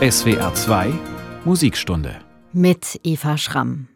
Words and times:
SWR 0.00 0.54
2 0.54 0.92
Musikstunde 1.44 2.20
mit 2.52 3.00
Eva 3.02 3.36
Schramm. 3.36 3.88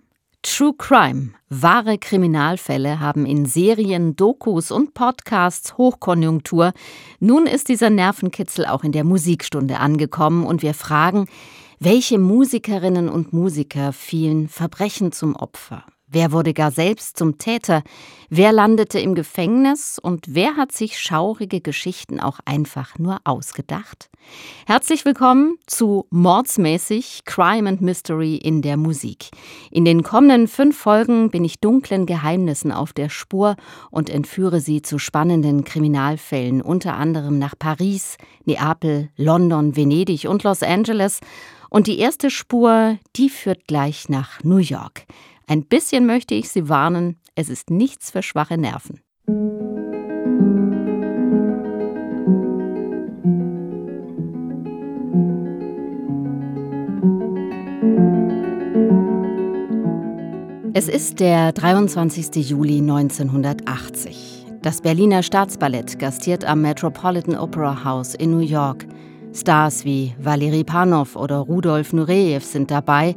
True 0.42 0.74
Crime, 0.76 1.30
wahre 1.48 1.96
Kriminalfälle 1.96 2.98
haben 2.98 3.24
in 3.24 3.46
Serien, 3.46 4.16
Dokus 4.16 4.72
und 4.72 4.94
Podcasts 4.94 5.78
Hochkonjunktur. 5.78 6.72
Nun 7.20 7.46
ist 7.46 7.68
dieser 7.68 7.88
Nervenkitzel 7.88 8.66
auch 8.66 8.82
in 8.82 8.90
der 8.90 9.04
Musikstunde 9.04 9.78
angekommen 9.78 10.44
und 10.44 10.62
wir 10.62 10.74
fragen, 10.74 11.28
welche 11.78 12.18
Musikerinnen 12.18 13.08
und 13.08 13.32
Musiker 13.32 13.92
fielen 13.92 14.48
Verbrechen 14.48 15.12
zum 15.12 15.36
Opfer? 15.36 15.84
Wer 16.14 16.30
wurde 16.30 16.52
gar 16.52 16.70
selbst 16.70 17.16
zum 17.16 17.38
Täter? 17.38 17.82
Wer 18.28 18.52
landete 18.52 19.00
im 19.00 19.14
Gefängnis? 19.14 19.98
Und 19.98 20.26
wer 20.28 20.56
hat 20.56 20.70
sich 20.70 20.98
schaurige 20.98 21.62
Geschichten 21.62 22.20
auch 22.20 22.38
einfach 22.44 22.98
nur 22.98 23.20
ausgedacht? 23.24 24.10
Herzlich 24.66 25.06
willkommen 25.06 25.56
zu 25.66 26.06
Mordsmäßig 26.10 27.22
Crime 27.24 27.66
and 27.66 27.80
Mystery 27.80 28.36
in 28.36 28.60
der 28.60 28.76
Musik. 28.76 29.30
In 29.70 29.86
den 29.86 30.02
kommenden 30.02 30.48
fünf 30.48 30.76
Folgen 30.76 31.30
bin 31.30 31.46
ich 31.46 31.60
dunklen 31.60 32.04
Geheimnissen 32.04 32.72
auf 32.72 32.92
der 32.92 33.08
Spur 33.08 33.56
und 33.90 34.10
entführe 34.10 34.60
Sie 34.60 34.82
zu 34.82 34.98
spannenden 34.98 35.64
Kriminalfällen, 35.64 36.60
unter 36.60 36.92
anderem 36.92 37.38
nach 37.38 37.58
Paris, 37.58 38.18
Neapel, 38.44 39.08
London, 39.16 39.76
Venedig 39.76 40.28
und 40.28 40.42
Los 40.42 40.62
Angeles. 40.62 41.20
Und 41.70 41.86
die 41.86 41.98
erste 41.98 42.28
Spur, 42.28 42.98
die 43.16 43.30
führt 43.30 43.66
gleich 43.66 44.10
nach 44.10 44.44
New 44.44 44.58
York. 44.58 45.06
Ein 45.52 45.66
bisschen 45.66 46.06
möchte 46.06 46.34
ich 46.34 46.48
Sie 46.48 46.70
warnen, 46.70 47.20
es 47.34 47.50
ist 47.50 47.68
nichts 47.68 48.10
für 48.10 48.22
schwache 48.22 48.56
Nerven. 48.56 49.02
Es 60.72 60.88
ist 60.88 61.20
der 61.20 61.52
23. 61.52 62.48
Juli 62.48 62.78
1980. 62.78 64.46
Das 64.62 64.80
Berliner 64.80 65.22
Staatsballett 65.22 65.98
gastiert 65.98 66.46
am 66.46 66.62
Metropolitan 66.62 67.36
Opera 67.36 67.84
House 67.84 68.14
in 68.14 68.30
New 68.30 68.38
York. 68.38 68.86
Stars 69.34 69.84
wie 69.84 70.14
Valery 70.18 70.64
Panov 70.64 71.14
oder 71.14 71.40
Rudolf 71.40 71.92
Nureyev 71.92 72.42
sind 72.42 72.70
dabei. 72.70 73.14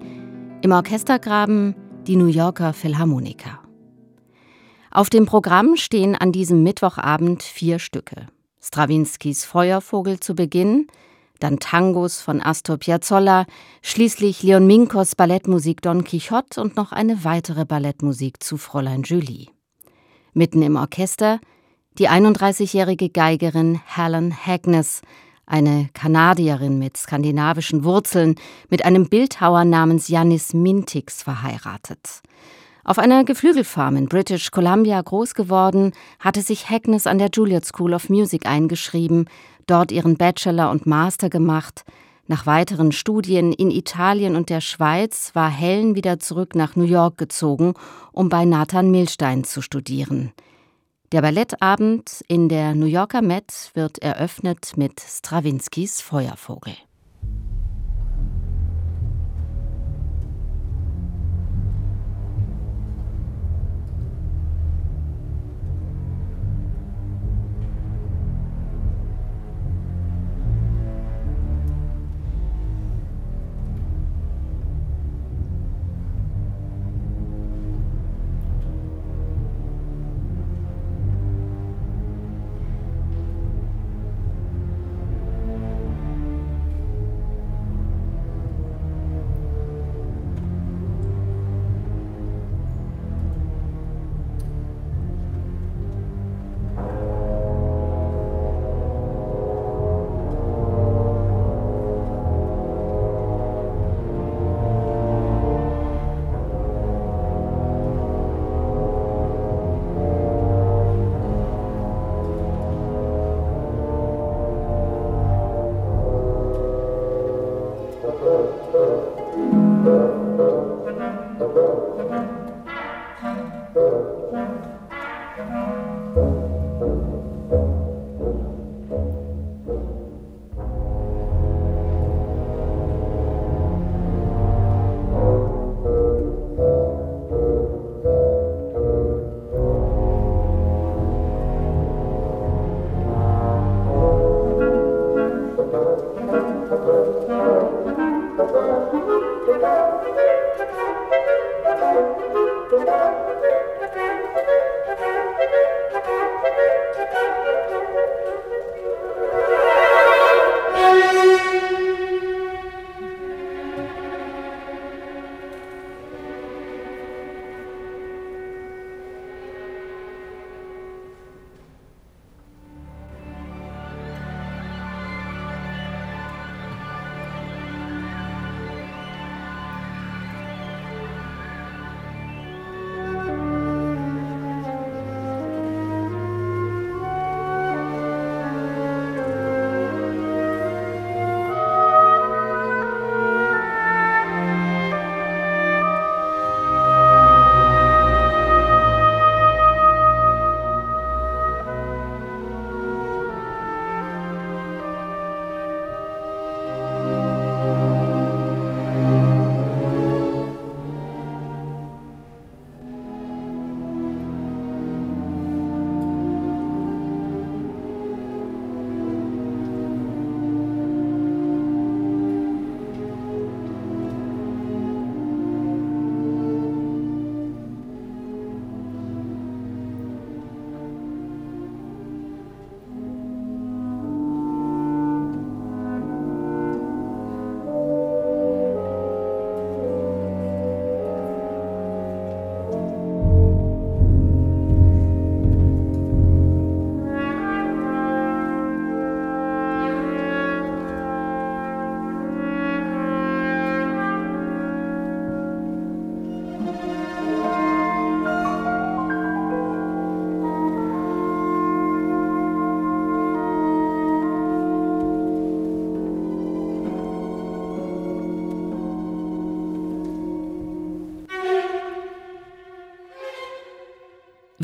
Im 0.62 0.74
Orchestergraben 0.74 1.76
die 2.08 2.16
New 2.16 2.28
Yorker 2.28 2.74
Philharmoniker. 2.74 3.60
Auf 4.92 5.10
dem 5.10 5.26
Programm 5.26 5.76
stehen 5.76 6.16
an 6.16 6.32
diesem 6.32 6.64
Mittwochabend 6.64 7.44
vier 7.44 7.80
Stücke. 7.80 8.28
Strawinskys 8.62 9.44
Feuervogel 9.44 10.20
zu 10.20 10.36
Beginn, 10.36 10.88
dann 11.40 11.60
Tangos 11.60 12.22
von 12.22 12.42
Astor 12.42 12.78
Piazzolla, 12.78 13.46
schließlich 13.82 14.44
Leon 14.44 14.68
Minkos 14.68 15.16
Ballettmusik 15.16 15.82
Don 15.82 16.04
Quixote 16.04 16.62
und 16.62 16.76
noch 16.76 16.92
eine 16.92 17.24
weitere 17.24 17.66
Ballettmusik 17.66 18.42
zu 18.42 18.58
Fräulein 18.58 19.04
Julie. 19.04 19.48
Mitten 20.34 20.62
im 20.62 20.76
Orchester 20.76 21.40
die 21.98 22.10
31-jährige 22.10 23.10
Geigerin 23.10 23.80
Helen 23.86 24.36
Hagness, 24.46 25.02
eine 25.46 25.90
Kanadierin 25.94 26.80
mit 26.80 26.98
skandinavischen 26.98 27.84
Wurzeln, 27.84 28.36
mit 28.70 28.86
einem 28.86 29.10
Bildhauer 29.10 29.66
namens 29.66 30.08
Janis 30.08 30.54
Mintix 30.54 31.24
verheiratet. 31.24 32.22
Auf 32.84 33.00
einer 33.00 33.24
Geflügelfarm 33.24 33.96
in 33.96 34.08
British 34.08 34.52
Columbia 34.52 35.02
groß 35.02 35.34
geworden, 35.34 35.92
hatte 36.20 36.42
sich 36.42 36.70
Hackness 36.70 37.08
an 37.08 37.18
der 37.18 37.30
Juilliard 37.34 37.66
School 37.66 37.94
of 37.94 38.10
Music 38.10 38.46
eingeschrieben, 38.46 39.28
dort 39.66 39.92
ihren 39.92 40.18
Bachelor 40.18 40.70
und 40.70 40.86
Master 40.86 41.30
gemacht. 41.30 41.84
Nach 42.28 42.46
weiteren 42.46 42.92
Studien 42.92 43.54
in 43.54 43.72
Italien 43.72 44.36
und 44.36 44.50
der 44.50 44.62
Schweiz 44.62 45.32
war 45.34 45.50
Helen 45.50 45.96
wieder 45.96 46.20
zurück 46.20 46.56
nach 46.56 46.76
New 46.76 46.84
York 46.84 47.18
gezogen, 47.18 47.74
um 48.12 48.30
bei 48.30 48.46
Nathan 48.46 48.92
Milstein 48.92 49.44
zu 49.44 49.62
studieren. 49.62 50.32
Der 51.12 51.22
Ballettabend 51.22 52.24
in 52.28 52.50
der 52.50 52.74
New 52.74 52.88
Yorker 52.88 53.22
Met 53.22 53.72
wird 53.76 54.00
eröffnet 54.00 54.74
mit 54.76 55.00
Strawinskys 55.00 56.02
Feuervogel. 56.02 56.74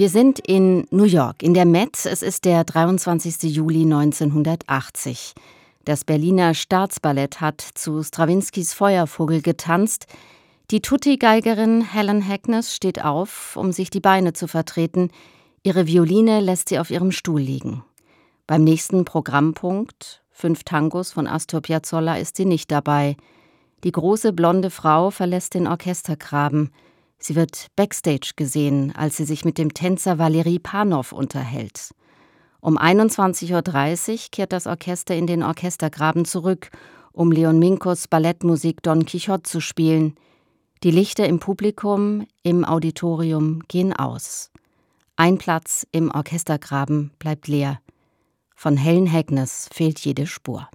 Wir 0.02 0.10
sind 0.10 0.40
in 0.40 0.88
New 0.90 1.04
York, 1.04 1.44
in 1.44 1.54
der 1.54 1.68
Met. 1.68 2.08
Es 2.08 2.24
ist 2.24 2.46
der 2.46 2.64
23. 2.64 3.44
Juli 3.56 3.84
1980. 3.84 5.36
Das 5.86 6.06
Berliner 6.06 6.56
Staatsballett 6.56 7.40
hat 7.40 7.62
zu 7.62 8.02
Strawinskys 8.02 8.74
Feuervogel 8.74 9.44
getanzt. 9.44 10.08
Die 10.72 10.82
Tutti-Geigerin 10.82 11.84
Helen 11.84 12.28
Hackness 12.28 12.76
steht 12.76 13.06
auf, 13.06 13.56
um 13.56 13.72
sich 13.72 13.92
die 13.92 14.00
Beine 14.00 14.34
zu 14.34 14.48
vertreten. 14.48 15.12
Ihre 15.62 15.86
Violine 15.86 16.40
lässt 16.40 16.70
sie 16.70 16.80
auf 16.80 16.90
ihrem 16.90 17.12
Stuhl 17.12 17.42
liegen. 17.42 17.84
Beim 18.48 18.64
nächsten 18.64 19.06
Programmpunkt, 19.06 20.24
Fünf 20.32 20.64
Tangos 20.64 21.12
von 21.12 21.28
Astor 21.28 21.62
Piazzolla, 21.62 22.18
ist 22.18 22.38
sie 22.38 22.46
nicht 22.46 22.72
dabei. 22.72 23.18
Die 23.84 23.92
große 23.92 24.34
blonde 24.34 24.72
Frau 24.72 25.12
verlässt 25.12 25.54
den 25.54 25.68
Orchestergraben. 25.68 26.72
Sie 27.22 27.36
wird 27.36 27.68
backstage 27.76 28.34
gesehen, 28.36 28.94
als 28.96 29.18
sie 29.18 29.26
sich 29.26 29.46
mit 29.46 29.60
dem 29.60 29.74
Tänzer 29.74 30.18
Valery 30.18 30.58
Panov 30.58 31.12
unterhält. 31.12 31.92
Um 32.62 32.78
21.30 32.80 34.12
Uhr 34.12 34.20
kehrt 34.32 34.52
das 34.52 34.66
Orchester 34.66 35.16
in 35.16 35.28
den 35.28 35.44
Orchestergraben 35.44 36.26
zurück, 36.26 36.72
um 37.12 37.32
Leon 37.32 37.60
Minkos 37.60 38.08
Ballettmusik 38.08 38.82
Don 38.82 39.06
Quixote 39.06 39.44
zu 39.44 39.62
spielen. 39.62 40.16
Die 40.84 40.92
Lichter 40.92 41.28
im 41.28 41.40
Publikum, 41.40 42.26
im 42.42 42.66
Auditorium 42.66 43.62
gehen 43.68 43.94
aus. 43.94 44.50
Ein 45.16 45.38
Platz 45.38 45.86
im 45.92 46.10
Orchestergraben 46.10 47.12
bleibt 47.20 47.48
leer. 47.48 47.80
Von 48.56 48.78
Helen 48.78 49.12
Hagness 49.12 49.70
fehlt 49.72 50.00
jede 50.00 50.26
Spur. 50.26 50.68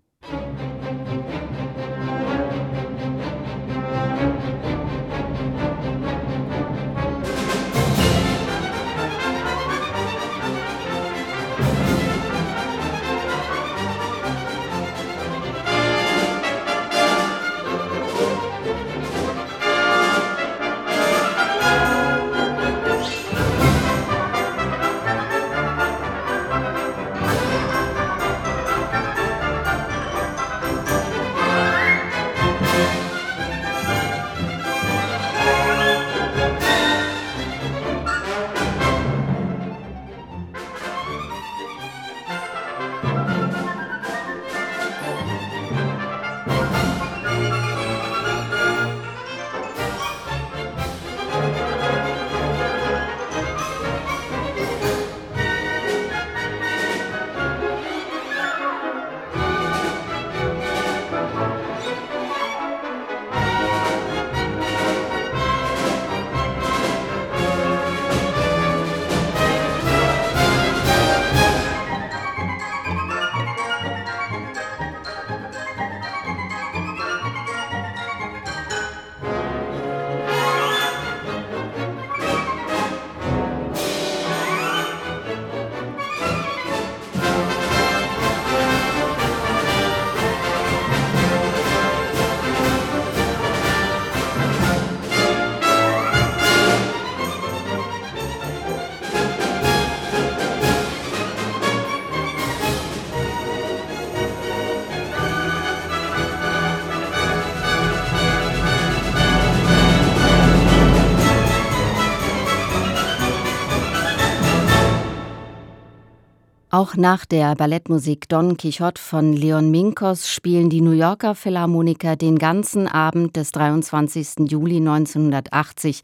Auch 116.69 116.96
nach 116.96 117.27
der 117.27 117.55
Ballettmusik 117.55 118.29
Don 118.29 118.56
Quixote 118.56 119.01
von 119.01 119.32
Leon 119.32 119.70
Minkos 119.70 120.29
spielen 120.29 120.69
die 120.69 120.81
New 120.81 120.91
Yorker 120.91 121.37
Philharmoniker 121.37 122.17
den 122.17 122.41
ganzen 122.41 122.89
Abend 122.89 123.37
des 123.37 123.53
23. 123.53 124.51
Juli 124.51 124.79
1980 124.79 126.03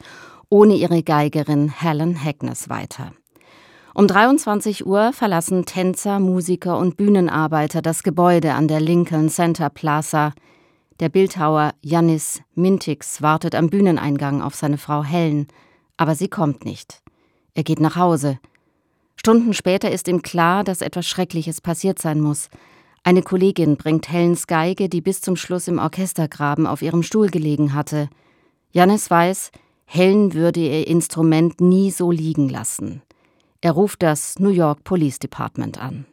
ohne 0.50 0.74
ihre 0.74 1.02
Geigerin 1.02 1.68
Helen 1.68 2.14
Hackness 2.14 2.68
weiter. 2.68 3.10
Um 3.92 4.06
23 4.06 4.86
Uhr 4.86 5.12
verlassen 5.12 5.64
Tänzer, 5.64 6.20
Musiker 6.20 6.78
und 6.78 6.96
Bühnenarbeiter 6.96 7.82
das 7.82 8.04
Gebäude 8.04 8.54
an 8.54 8.68
der 8.68 8.80
Lincoln 8.80 9.30
Center 9.30 9.68
Plaza. 9.68 10.32
Der 11.00 11.08
Bildhauer 11.08 11.72
Janis 11.82 12.40
Mintix 12.54 13.20
wartet 13.20 13.56
am 13.56 13.68
Bühneneingang 13.68 14.40
auf 14.40 14.54
seine 14.54 14.78
Frau 14.78 15.02
Helen, 15.02 15.48
aber 15.96 16.14
sie 16.14 16.28
kommt 16.28 16.64
nicht. 16.64 17.02
Er 17.54 17.64
geht 17.64 17.80
nach 17.80 17.96
Hause– 17.96 18.38
Stunden 19.24 19.54
später 19.54 19.88
ist 19.92 20.08
ihm 20.08 20.20
klar, 20.20 20.64
dass 20.64 20.80
etwas 20.80 21.06
Schreckliches 21.06 21.60
passiert 21.60 22.00
sein 22.00 22.20
muss. 22.20 22.48
Eine 23.04 23.22
Kollegin 23.22 23.76
bringt 23.76 24.10
Helens 24.10 24.48
Geige, 24.48 24.88
die 24.88 25.00
bis 25.00 25.20
zum 25.20 25.36
Schluss 25.36 25.68
im 25.68 25.78
Orchestergraben 25.78 26.66
auf 26.66 26.82
ihrem 26.82 27.04
Stuhl 27.04 27.28
gelegen 27.28 27.72
hatte. 27.72 28.08
Jannis 28.72 29.12
weiß, 29.12 29.52
Helen 29.84 30.34
würde 30.34 30.58
ihr 30.58 30.88
Instrument 30.88 31.60
nie 31.60 31.92
so 31.92 32.10
liegen 32.10 32.48
lassen. 32.48 33.00
Er 33.60 33.70
ruft 33.70 34.02
das 34.02 34.40
New 34.40 34.50
York 34.50 34.82
Police 34.82 35.20
Department 35.20 35.80
an. 35.80 36.04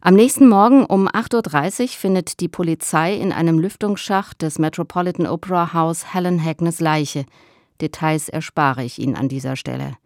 Am 0.00 0.14
nächsten 0.14 0.48
Morgen 0.48 0.84
um 0.84 1.08
8.30 1.08 1.82
Uhr 1.82 1.88
findet 1.88 2.38
die 2.38 2.46
Polizei 2.46 3.16
in 3.16 3.32
einem 3.32 3.58
Lüftungsschacht 3.58 4.42
des 4.42 4.60
Metropolitan 4.60 5.26
Opera 5.26 5.72
House 5.72 6.14
Helen 6.14 6.40
Hackness 6.40 6.78
Leiche. 6.78 7.26
Details 7.80 8.28
erspare 8.28 8.84
ich 8.84 9.00
Ihnen 9.00 9.16
an 9.16 9.28
dieser 9.28 9.56
Stelle. 9.56 9.96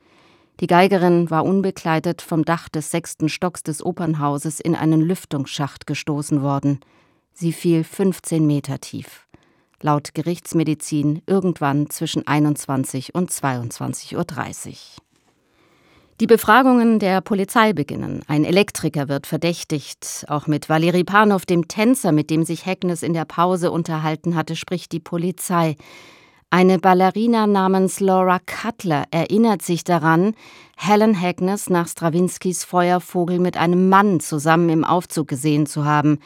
Die 0.61 0.67
Geigerin 0.67 1.31
war 1.31 1.45
unbekleidet 1.45 2.21
vom 2.21 2.45
Dach 2.45 2.69
des 2.69 2.91
sechsten 2.91 3.29
Stocks 3.29 3.63
des 3.63 3.85
Opernhauses 3.85 4.59
in 4.59 4.75
einen 4.75 5.01
Lüftungsschacht 5.01 5.87
gestoßen 5.87 6.43
worden. 6.43 6.81
Sie 7.33 7.53
fiel 7.53 7.85
15 7.85 8.45
Meter 8.45 8.81
tief. 8.81 9.29
Laut 9.81 10.15
Gerichtsmedizin 10.15 11.23
irgendwann 11.27 11.89
zwischen 11.91 12.27
21 12.27 13.15
und 13.15 13.31
22.30 13.31 14.17
Uhr. 14.17 14.77
Die 16.19 16.27
Befragungen 16.27 16.99
der 16.99 17.21
Polizei 17.21 17.73
beginnen. 17.73 18.25
Ein 18.27 18.45
Elektriker 18.45 19.09
wird 19.09 19.29
verdächtigt. 19.29 20.25
Auch 20.27 20.49
mit 20.49 20.69
Valeri 20.69 21.05
Panov, 21.05 21.47
dem 21.47 21.69
Tänzer, 21.69 22.11
mit 22.11 22.31
dem 22.31 22.43
sich 22.43 22.67
Hecknes 22.67 23.05
in 23.05 23.13
der 23.13 23.25
Pause 23.25 23.71
unterhalten 23.71 24.35
hatte, 24.35 24.57
spricht 24.57 24.91
die 24.91 24.99
Polizei. 24.99 25.77
Eine 26.51 26.79
Ballerina 26.79 27.47
namens 27.47 28.01
Laura 28.01 28.39
Cutler 28.39 29.05
erinnert 29.11 29.61
sich 29.61 29.85
daran, 29.85 30.35
Helen 30.79 31.21
Hackness 31.21 31.69
nach 31.69 31.87
Strawinskys 31.89 32.65
Feuervogel 32.65 33.39
mit 33.39 33.59
einem 33.59 33.91
Mann 33.91 34.19
zusammen 34.19 34.71
im 34.71 34.83
Aufzug 34.83 35.29
gesehen 35.29 35.67
zu 35.67 35.85
haben. 35.85 36.21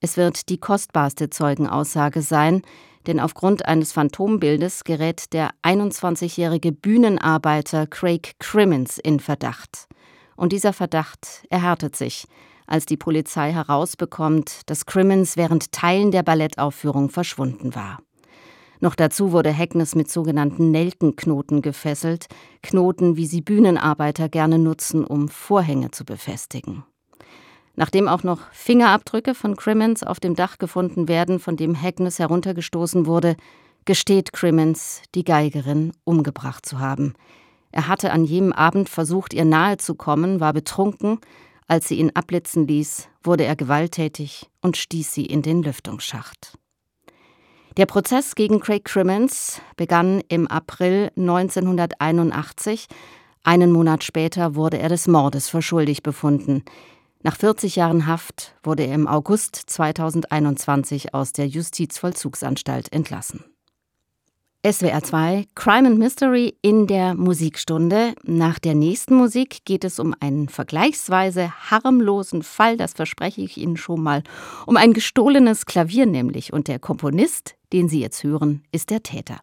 Es 0.00 0.18
wird 0.18 0.50
die 0.50 0.58
kostbarste 0.58 1.30
Zeugenaussage 1.30 2.20
sein, 2.20 2.60
denn 3.06 3.18
aufgrund 3.18 3.64
eines 3.64 3.92
Phantombildes 3.92 4.84
gerät 4.84 5.32
der 5.32 5.52
21-jährige 5.62 6.70
Bühnenarbeiter 6.70 7.86
Craig 7.86 8.34
Crimmins 8.40 8.98
in 8.98 9.18
Verdacht. 9.18 9.86
Und 10.36 10.52
dieser 10.52 10.74
Verdacht 10.74 11.46
erhärtet 11.48 11.96
sich, 11.96 12.26
als 12.66 12.84
die 12.84 12.98
Polizei 12.98 13.52
herausbekommt, 13.52 14.60
dass 14.66 14.84
Crimmins 14.84 15.38
während 15.38 15.72
Teilen 15.72 16.10
der 16.10 16.22
Ballettaufführung 16.22 17.08
verschwunden 17.08 17.74
war. 17.74 17.98
Noch 18.84 18.96
dazu 18.96 19.32
wurde 19.32 19.56
Hackness 19.56 19.94
mit 19.94 20.10
sogenannten 20.10 20.70
Nelkenknoten 20.70 21.62
gefesselt, 21.62 22.26
Knoten, 22.62 23.16
wie 23.16 23.24
sie 23.24 23.40
Bühnenarbeiter 23.40 24.28
gerne 24.28 24.58
nutzen, 24.58 25.06
um 25.06 25.30
Vorhänge 25.30 25.90
zu 25.90 26.04
befestigen. 26.04 26.84
Nachdem 27.76 28.08
auch 28.08 28.24
noch 28.24 28.40
Fingerabdrücke 28.52 29.34
von 29.34 29.56
Crimmins 29.56 30.02
auf 30.02 30.20
dem 30.20 30.34
Dach 30.34 30.58
gefunden 30.58 31.08
werden, 31.08 31.40
von 31.40 31.56
dem 31.56 31.80
Hackness 31.80 32.18
heruntergestoßen 32.18 33.06
wurde, 33.06 33.36
gesteht 33.86 34.34
Crimmins, 34.34 35.00
die 35.14 35.24
Geigerin 35.24 35.92
umgebracht 36.04 36.66
zu 36.66 36.78
haben. 36.78 37.14
Er 37.72 37.88
hatte 37.88 38.12
an 38.12 38.26
jenem 38.26 38.52
Abend 38.52 38.90
versucht, 38.90 39.32
ihr 39.32 39.46
nahe 39.46 39.78
zu 39.78 39.94
kommen, 39.94 40.40
war 40.40 40.52
betrunken. 40.52 41.20
Als 41.66 41.88
sie 41.88 41.94
ihn 41.94 42.10
abblitzen 42.12 42.68
ließ, 42.68 43.08
wurde 43.22 43.44
er 43.44 43.56
gewalttätig 43.56 44.50
und 44.60 44.76
stieß 44.76 45.14
sie 45.14 45.24
in 45.24 45.40
den 45.40 45.62
Lüftungsschacht. 45.62 46.58
Der 47.76 47.86
Prozess 47.86 48.36
gegen 48.36 48.60
Craig 48.60 48.84
Crimmins 48.84 49.60
begann 49.76 50.22
im 50.28 50.46
April 50.46 51.10
1981. 51.16 52.86
Einen 53.42 53.72
Monat 53.72 54.04
später 54.04 54.54
wurde 54.54 54.78
er 54.78 54.88
des 54.88 55.08
Mordes 55.08 55.48
für 55.48 55.60
schuldig 55.60 56.04
befunden. 56.04 56.62
Nach 57.24 57.36
40 57.36 57.74
Jahren 57.74 58.06
Haft 58.06 58.54
wurde 58.62 58.84
er 58.84 58.94
im 58.94 59.08
August 59.08 59.56
2021 59.56 61.14
aus 61.14 61.32
der 61.32 61.48
Justizvollzugsanstalt 61.48 62.92
entlassen. 62.92 63.44
SWR 64.66 65.02
2 65.02 65.44
Crime 65.54 65.88
and 65.88 65.98
Mystery 65.98 66.56
in 66.62 66.86
der 66.86 67.14
Musikstunde. 67.14 68.14
Nach 68.22 68.58
der 68.58 68.74
nächsten 68.74 69.14
Musik 69.14 69.66
geht 69.66 69.84
es 69.84 69.98
um 69.98 70.14
einen 70.20 70.48
vergleichsweise 70.48 71.52
harmlosen 71.70 72.42
Fall, 72.42 72.78
das 72.78 72.94
verspreche 72.94 73.42
ich 73.42 73.58
Ihnen 73.58 73.76
schon 73.76 74.02
mal, 74.02 74.22
um 74.64 74.78
ein 74.78 74.94
gestohlenes 74.94 75.66
Klavier 75.66 76.06
nämlich. 76.06 76.54
Und 76.54 76.68
der 76.68 76.78
Komponist, 76.78 77.56
den 77.74 77.88
Sie 77.88 78.00
jetzt 78.00 78.22
hören, 78.22 78.62
ist 78.70 78.90
der 78.90 79.02
Täter. 79.02 79.40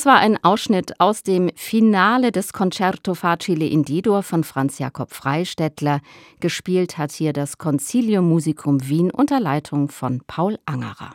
Das 0.00 0.06
war 0.06 0.16
ein 0.16 0.42
Ausschnitt 0.42 0.98
aus 0.98 1.22
dem 1.22 1.50
Finale 1.56 2.32
des 2.32 2.54
Concerto 2.54 3.12
Facile 3.12 3.66
in 3.66 3.82
D-Dur 3.82 4.22
von 4.22 4.44
Franz 4.44 4.78
Jakob 4.78 5.12
Freistettler. 5.12 6.00
Gespielt 6.40 6.96
hat 6.96 7.12
hier 7.12 7.34
das 7.34 7.58
Concilium 7.58 8.26
Musicum 8.26 8.88
Wien 8.88 9.10
unter 9.10 9.40
Leitung 9.40 9.90
von 9.90 10.22
Paul 10.26 10.58
Angerer. 10.64 11.10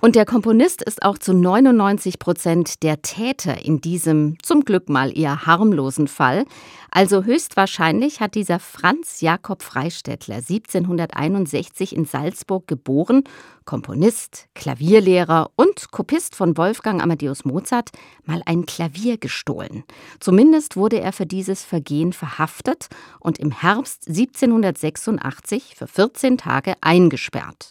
Und 0.00 0.14
der 0.14 0.24
Komponist 0.24 0.80
ist 0.82 1.02
auch 1.02 1.18
zu 1.18 1.34
99 1.34 2.20
Prozent 2.20 2.84
der 2.84 3.02
Täter 3.02 3.64
in 3.64 3.80
diesem 3.80 4.36
zum 4.42 4.64
Glück 4.64 4.88
mal 4.88 5.16
eher 5.16 5.44
harmlosen 5.44 6.06
Fall. 6.06 6.44
Also 6.90 7.24
höchstwahrscheinlich 7.24 8.20
hat 8.20 8.36
dieser 8.36 8.60
Franz 8.60 9.20
Jakob 9.20 9.62
Freistädtler 9.62 10.36
1761 10.36 11.96
in 11.96 12.04
Salzburg 12.04 12.68
geboren, 12.68 13.24
Komponist, 13.64 14.46
Klavierlehrer 14.54 15.50
und 15.56 15.90
Kopist 15.90 16.36
von 16.36 16.56
Wolfgang 16.56 17.02
Amadeus 17.02 17.44
Mozart, 17.44 17.90
mal 18.24 18.40
ein 18.46 18.66
Klavier 18.66 19.18
gestohlen. 19.18 19.82
Zumindest 20.20 20.76
wurde 20.76 21.00
er 21.00 21.12
für 21.12 21.26
dieses 21.26 21.64
Vergehen 21.64 22.12
verhaftet 22.12 22.86
und 23.18 23.38
im 23.38 23.50
Herbst 23.50 24.08
1786 24.08 25.74
für 25.76 25.88
14 25.88 26.38
Tage 26.38 26.74
eingesperrt. 26.80 27.70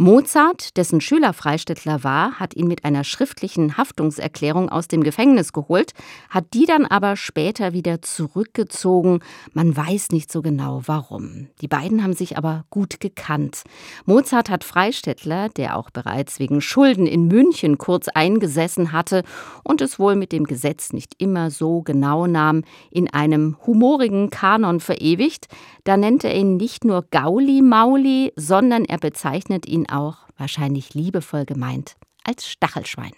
Mozart, 0.00 0.76
dessen 0.76 1.00
Schüler 1.00 1.32
Freistädtler 1.32 2.04
war, 2.04 2.38
hat 2.38 2.54
ihn 2.54 2.68
mit 2.68 2.84
einer 2.84 3.02
schriftlichen 3.02 3.76
Haftungserklärung 3.76 4.68
aus 4.68 4.86
dem 4.86 5.02
Gefängnis 5.02 5.52
geholt, 5.52 5.92
hat 6.30 6.54
die 6.54 6.66
dann 6.66 6.86
aber 6.86 7.16
später 7.16 7.72
wieder 7.72 8.00
zurückgezogen. 8.00 9.18
Man 9.54 9.76
weiß 9.76 10.10
nicht 10.10 10.30
so 10.30 10.40
genau 10.40 10.82
warum. 10.86 11.48
Die 11.60 11.66
beiden 11.66 12.04
haben 12.04 12.12
sich 12.12 12.38
aber 12.38 12.64
gut 12.70 13.00
gekannt. 13.00 13.64
Mozart 14.04 14.50
hat 14.50 14.62
Freistädtler, 14.62 15.48
der 15.48 15.76
auch 15.76 15.90
bereits 15.90 16.38
wegen 16.38 16.60
Schulden 16.60 17.08
in 17.08 17.26
München 17.26 17.76
kurz 17.76 18.06
eingesessen 18.06 18.92
hatte 18.92 19.24
und 19.64 19.80
es 19.80 19.98
wohl 19.98 20.14
mit 20.14 20.30
dem 20.30 20.44
Gesetz 20.44 20.92
nicht 20.92 21.14
immer 21.18 21.50
so 21.50 21.82
genau 21.82 22.28
nahm, 22.28 22.62
in 22.92 23.12
einem 23.12 23.56
humorigen 23.66 24.30
Kanon 24.30 24.78
verewigt. 24.78 25.48
Da 25.82 25.96
nennt 25.96 26.22
er 26.22 26.36
ihn 26.36 26.56
nicht 26.56 26.84
nur 26.84 27.04
Gauli 27.10 27.62
Mauli, 27.62 28.32
sondern 28.36 28.84
er 28.84 28.98
bezeichnet 28.98 29.66
ihn 29.66 29.87
auch, 29.90 30.18
wahrscheinlich 30.36 30.94
liebevoll 30.94 31.44
gemeint, 31.44 31.96
als 32.24 32.48
Stachelschwein. 32.48 33.12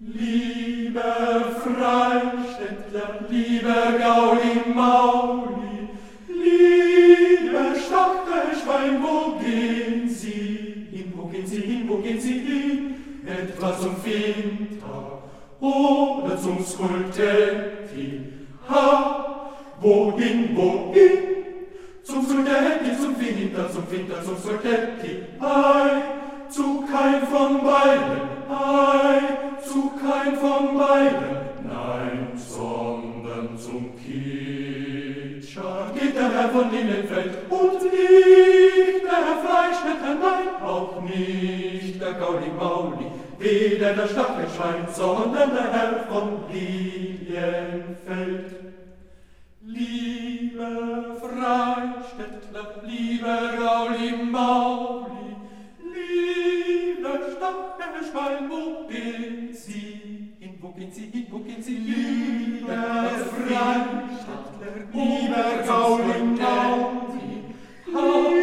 Lieber 0.00 1.52
Freistädtler, 1.62 3.24
lieber 3.30 3.98
Gauli 3.98 4.74
Mauli, 4.74 5.88
lieber 6.28 7.74
Stachelschwein, 7.76 9.02
wo 9.02 9.38
gehen 9.38 10.08
Sie 10.08 10.88
hin, 10.90 11.12
wo 11.16 11.26
gehen 11.26 11.46
Sie 11.46 11.60
hin, 11.60 11.88
wo 11.88 11.96
gehen 11.98 12.20
Sie 12.20 12.40
hin? 12.40 12.94
Etwa 13.24 13.78
zum 13.78 13.96
Winter 14.04 15.22
oder 15.60 16.36
zum 16.36 16.64
Skultetti, 16.64 18.24
ha, 18.68 19.50
wohin, 19.80 20.56
wohin? 20.56 21.01
Sultetti, 23.32 23.72
zum 23.72 23.90
Winter, 23.90 24.22
zum 24.22 24.36
Sultetti, 24.36 25.22
ei, 25.40 26.02
zu 26.50 26.84
kein 26.90 27.26
von 27.26 27.64
beiden, 27.64 28.20
ei, 28.50 29.20
zu 29.64 29.92
kein 29.96 30.36
von 30.36 30.76
beiden, 30.76 31.36
nein, 31.64 32.28
sondern 32.36 33.56
zum 33.58 33.92
Kitscher 33.96 35.90
geht 35.94 36.14
der 36.14 36.30
Herr 36.30 36.50
von 36.50 36.70
Linnenfeld 36.70 37.38
und 37.48 37.82
nicht 37.82 39.02
der 39.02 39.24
Herr 39.24 39.38
Fleischmetter, 39.42 40.14
nein, 40.20 40.48
auch 40.62 41.00
nicht 41.02 42.00
der 42.00 42.12
Gauli 42.14 42.50
Mauli, 42.58 43.06
weder 43.38 43.94
der 43.94 44.08
Stachelschwein, 44.08 44.86
sondern 44.92 45.54
der 45.54 45.72
Herr 45.72 46.04
von 46.10 46.44
Lilienfeld. 46.52 47.92
Liebe 49.64 51.16
Freistädtler, 51.20 52.82
liebe 52.84 53.34
Gauli 53.56 54.24
Mauli, 54.24 55.36
liebe 55.78 57.10
Stachelschwein, 57.30 58.50
wo 58.50 58.88
gehen 58.88 59.54
Sie 59.54 60.34
hin, 60.40 60.54
wo 60.60 60.68
gehen 60.70 60.90
Sie 60.90 61.06
hin, 61.12 61.26
wo 61.30 61.38
gehen 61.38 61.62
Sie 61.62 61.76
hin? 61.76 61.84
Liebe 61.86 62.74
Freistädtler, 63.30 64.74
liebe 64.92 65.42
Gauli 65.64 66.18
Mauli, 67.86 68.42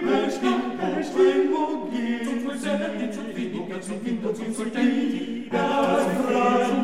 liebe 0.00 0.30
Stachelschwein, 0.30 1.52
wo 1.52 1.90
gehen 1.90 2.24
Sie? 2.24 2.30
Zum 2.42 2.56
Sultetti, 2.58 3.10
zum 3.10 3.28
Winter, 3.36 3.80
zum 3.82 4.04
Winter, 4.04 4.34
zum 4.34 4.54
Sultetti, 4.54 4.88
liebe 4.88 5.56
Freistädtler, 5.58 6.83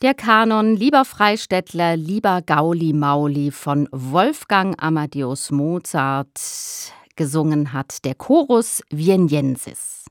Der 0.00 0.14
Kanon 0.14 0.76
Lieber 0.76 1.04
Freistädtler, 1.04 1.96
lieber 1.96 2.40
Gauli 2.40 2.92
Mauli 2.92 3.50
von 3.50 3.88
Wolfgang 3.90 4.80
Amadeus 4.80 5.50
Mozart 5.50 6.38
gesungen 7.16 7.72
hat 7.72 8.04
der 8.04 8.14
Chorus 8.14 8.80
Vienensis. 8.90 10.04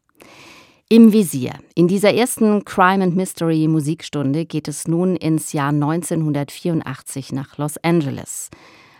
Im 0.90 1.14
Visier. 1.14 1.54
In 1.74 1.88
dieser 1.88 2.14
ersten 2.14 2.66
Crime 2.66 3.02
and 3.02 3.16
Mystery 3.16 3.70
Musikstunde 3.70 4.46
geht 4.46 4.68
es 4.68 4.90
nun 4.90 5.16
ins 5.16 5.54
Jahr 5.54 5.70
1984 5.70 7.32
nach 7.32 7.58
Los 7.58 7.78
Angeles. 7.78 8.50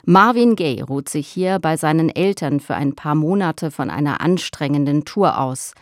Marvin 0.06 0.56
Gaye 0.56 0.84
ruht 0.84 1.10
sich 1.10 1.28
hier 1.28 1.60
bei 1.60 1.76
seinen 1.76 2.08
Eltern 2.08 2.62
für 2.62 2.76
ein 2.76 2.96
paar 2.96 3.16
Monate 3.16 3.72
von 3.72 3.90
einer 3.90 4.22
anstrengenden 4.22 5.04
Tour 5.04 5.38
aus. 5.38 5.74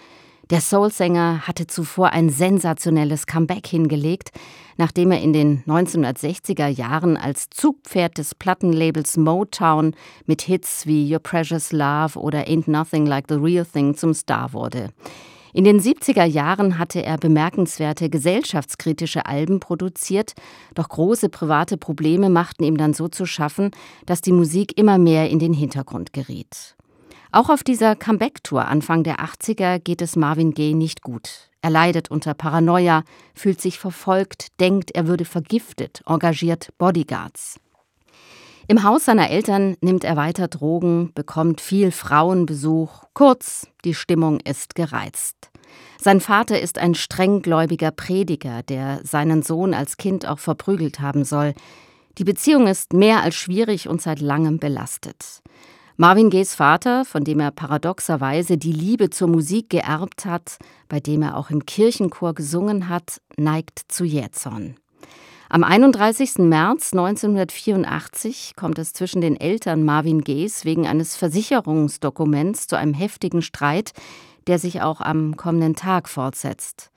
Der 0.52 0.62
Soulsänger 0.62 1.48
hatte 1.48 1.66
zuvor 1.66 2.12
ein 2.12 2.30
sensationelles 2.30 3.26
Comeback 3.26 3.66
hingelegt, 3.66 4.30
nachdem 4.78 5.12
er 5.12 5.20
in 5.20 5.34
den 5.34 5.64
1960er 5.64 6.68
Jahren 6.68 7.18
als 7.18 7.50
Zugpferd 7.50 8.20
des 8.20 8.36
Plattenlabels 8.36 9.18
Motown 9.18 9.96
mit 10.28 10.44
Hits 10.44 10.86
wie 10.86 11.12
Your 11.12 11.20
Precious 11.20 11.72
Love 11.72 12.20
oder 12.20 12.48
Ain't 12.48 12.70
Nothing 12.70 13.08
Like 13.08 13.26
the 13.28 13.36
Real 13.36 13.66
Thing 13.66 13.96
zum 13.96 14.14
Star 14.14 14.54
wurde. 14.54 14.90
In 15.54 15.64
den 15.64 15.80
70er 15.80 16.26
Jahren 16.26 16.78
hatte 16.78 17.02
er 17.02 17.18
bemerkenswerte 17.18 18.12
gesellschaftskritische 18.12 19.26
Alben 19.26 19.60
produziert, 19.60 20.34
doch 20.76 20.90
große 20.90 21.30
private 21.30 21.78
Probleme 21.78 22.30
machten 22.30 22.66
ihm 22.66 22.78
dann 22.78 22.94
so 22.94 23.08
zu 23.08 23.26
schaffen, 23.26 23.72
dass 24.06 24.22
die 24.22 24.34
Musik 24.34 24.78
immer 24.78 25.00
mehr 25.00 25.28
in 25.28 25.40
den 25.40 25.54
Hintergrund 25.54 26.14
geriet. 26.14 26.76
Auch 27.36 27.50
auf 27.50 27.64
dieser 27.64 27.98
Comeback-Tour 27.98 28.66
Anfang 28.66 29.04
der 29.04 29.18
80er 29.18 29.80
geht 29.80 30.02
es 30.02 30.16
Marvin 30.16 30.54
Gaye 30.54 30.74
nicht 30.74 31.02
gut. 31.02 31.50
Er 31.62 31.70
leidet 31.70 32.10
unter 32.10 32.34
Paranoia, 32.34 33.04
fühlt 33.34 33.60
sich 33.60 33.78
verfolgt, 33.78 34.58
denkt, 34.62 34.92
er 34.92 35.06
würde 35.08 35.26
vergiftet, 35.26 36.02
engagiert 36.06 36.70
Bodyguards. 36.78 37.60
Im 38.70 38.84
Haus 38.84 39.04
seiner 39.04 39.30
Eltern 39.30 39.76
nimmt 39.82 40.06
er 40.06 40.16
weiter 40.16 40.48
Drogen, 40.48 41.12
bekommt 41.14 41.60
viel 41.60 41.92
Frauenbesuch, 41.92 43.04
kurz, 43.14 43.68
die 43.84 43.96
Stimmung 43.96 44.40
ist 44.40 44.74
gereizt. 44.74 45.52
Sein 46.00 46.22
Vater 46.22 46.62
ist 46.62 46.78
ein 46.78 46.96
strenggläubiger 46.96 47.92
Prediger, 47.92 48.64
der 48.64 49.02
seinen 49.04 49.44
Sohn 49.44 49.74
als 49.74 49.98
Kind 49.98 50.26
auch 50.26 50.40
verprügelt 50.40 51.02
haben 51.02 51.26
soll. 51.26 51.54
Die 52.18 52.24
Beziehung 52.24 52.68
ist 52.68 52.94
mehr 52.94 53.24
als 53.24 53.36
schwierig 53.36 53.90
und 53.90 54.02
seit 54.02 54.22
langem 54.22 54.58
belastet. 54.58 55.42
Marvin 55.98 56.30
Gayes 56.30 56.56
Vater, 56.56 57.06
von 57.06 57.24
dem 57.24 57.40
er 57.40 57.52
paradoxerweise 57.52 58.58
die 58.58 58.74
Liebe 58.74 59.12
zur 59.12 59.30
Musik 59.30 59.70
geerbt 59.70 60.26
hat, 60.26 60.58
bei 60.90 61.00
dem 61.00 61.22
er 61.22 61.38
auch 61.38 61.50
im 61.52 61.66
Kirchenchor 61.66 62.34
gesungen 62.34 62.90
hat, 62.90 63.22
neigt 63.38 63.80
zu 63.88 64.04
Jähzorn. 64.04 64.76
Am 65.48 65.64
31. 65.64 66.40
März 66.40 66.92
1984 66.92 68.56
kommt 68.58 68.78
es 68.78 68.92
zwischen 68.92 69.22
den 69.22 69.40
Eltern 69.40 69.86
Marvin 69.86 70.26
Gayes 70.26 70.66
wegen 70.66 70.86
eines 70.86 71.16
Versicherungsdokuments 71.16 72.68
zu 72.68 72.78
einem 72.78 72.94
heftigen 72.94 73.42
Streit, 73.42 73.94
der 74.48 74.60
sich 74.60 74.82
auch 74.82 75.00
am 75.00 75.38
kommenden 75.38 75.78
Tag 75.78 76.10
fortsetzt. 76.10 76.92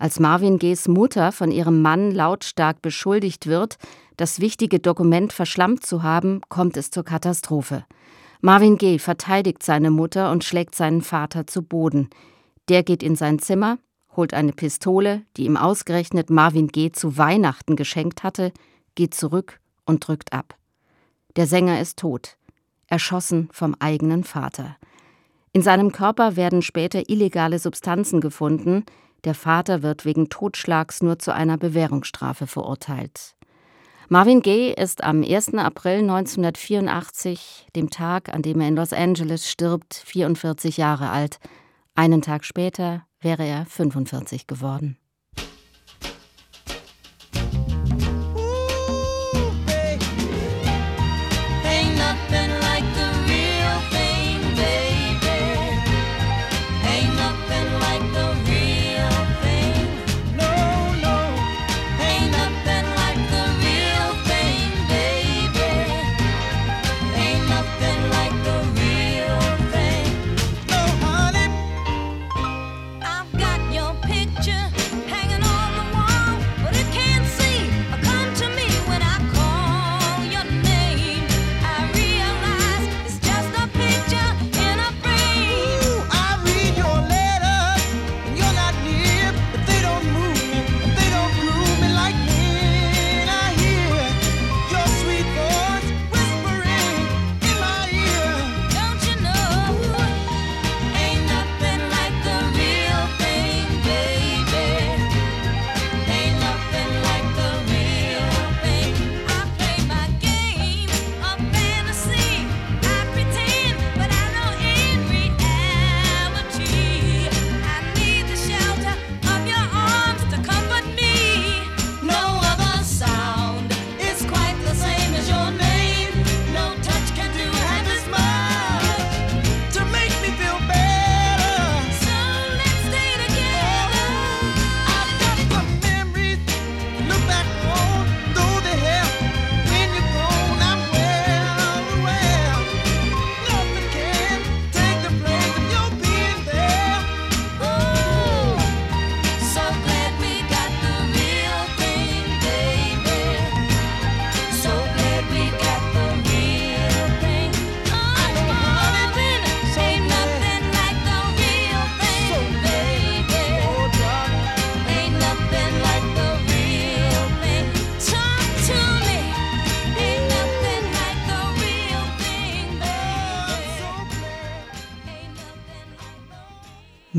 Als 0.00 0.18
Marvin 0.18 0.58
Gays 0.58 0.88
Mutter 0.88 1.30
von 1.30 1.52
ihrem 1.52 1.82
Mann 1.82 2.10
lautstark 2.10 2.82
beschuldigt 2.82 3.46
wird, 3.46 3.76
das 4.16 4.40
wichtige 4.40 4.80
Dokument 4.80 5.32
verschlammt 5.32 5.86
zu 5.86 6.02
haben, 6.02 6.40
kommt 6.48 6.76
es 6.76 6.90
zur 6.90 7.04
Katastrophe. 7.04 7.84
Marvin 8.42 8.78
Gaye 8.78 8.98
verteidigt 8.98 9.62
seine 9.62 9.90
Mutter 9.90 10.30
und 10.30 10.44
schlägt 10.44 10.74
seinen 10.74 11.02
Vater 11.02 11.46
zu 11.46 11.62
Boden. 11.62 12.08
Der 12.68 12.82
geht 12.82 13.02
in 13.02 13.14
sein 13.14 13.38
Zimmer, 13.38 13.78
holt 14.16 14.32
eine 14.32 14.52
Pistole, 14.52 15.22
die 15.36 15.44
ihm 15.44 15.58
ausgerechnet 15.58 16.30
Marvin 16.30 16.68
Gaye 16.68 16.92
zu 16.92 17.18
Weihnachten 17.18 17.76
geschenkt 17.76 18.22
hatte, 18.22 18.52
geht 18.94 19.14
zurück 19.14 19.60
und 19.84 20.06
drückt 20.06 20.32
ab. 20.32 20.56
Der 21.36 21.46
Sänger 21.46 21.80
ist 21.80 21.98
tot, 21.98 22.38
erschossen 22.86 23.48
vom 23.52 23.76
eigenen 23.78 24.24
Vater. 24.24 24.76
In 25.52 25.62
seinem 25.62 25.92
Körper 25.92 26.36
werden 26.36 26.62
später 26.62 27.10
illegale 27.10 27.58
Substanzen 27.58 28.20
gefunden, 28.20 28.84
der 29.24 29.34
Vater 29.34 29.82
wird 29.82 30.06
wegen 30.06 30.30
Totschlags 30.30 31.02
nur 31.02 31.18
zu 31.18 31.34
einer 31.34 31.58
Bewährungsstrafe 31.58 32.46
verurteilt. 32.46 33.34
Marvin 34.12 34.42
Gaye 34.42 34.72
ist 34.72 35.04
am 35.04 35.22
1. 35.22 35.54
April 35.54 36.00
1984, 36.00 37.68
dem 37.76 37.90
Tag, 37.90 38.34
an 38.34 38.42
dem 38.42 38.60
er 38.60 38.66
in 38.66 38.74
Los 38.74 38.92
Angeles 38.92 39.48
stirbt, 39.48 40.02
44 40.04 40.78
Jahre 40.78 41.10
alt. 41.10 41.38
Einen 41.94 42.20
Tag 42.20 42.44
später 42.44 43.06
wäre 43.20 43.46
er 43.46 43.66
45 43.66 44.48
geworden. 44.48 44.96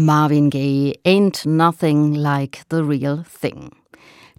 Marvin 0.06 0.50
Gaye, 0.50 1.00
Ain't 1.06 1.46
Nothing 1.46 2.16
Like 2.16 2.64
the 2.72 2.84
Real 2.84 3.24
Thing. 3.24 3.70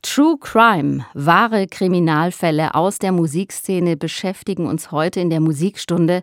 True 0.02 0.36
Crime, 0.36 1.06
wahre 1.14 1.68
Kriminalfälle 1.68 2.74
aus 2.74 2.98
der 2.98 3.12
Musikszene 3.12 3.96
beschäftigen 3.96 4.66
uns 4.66 4.90
heute 4.90 5.20
in 5.20 5.30
der 5.30 5.38
Musikstunde. 5.38 6.22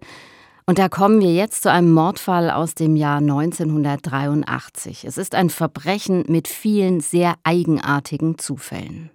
Und 0.66 0.78
da 0.78 0.90
kommen 0.90 1.22
wir 1.22 1.34
jetzt 1.34 1.64
zu 1.64 1.72
einem 1.72 1.94
Mordfall 1.94 2.52
aus 2.52 2.76
dem 2.76 2.98
Jahr 2.98 3.20
1983. 3.20 5.06
Es 5.06 5.18
ist 5.18 5.34
ein 5.36 5.50
Verbrechen 5.50 6.26
mit 6.28 6.50
vielen 6.50 7.00
sehr 7.00 7.36
eigenartigen 7.44 8.38
Zufällen. 8.38 9.10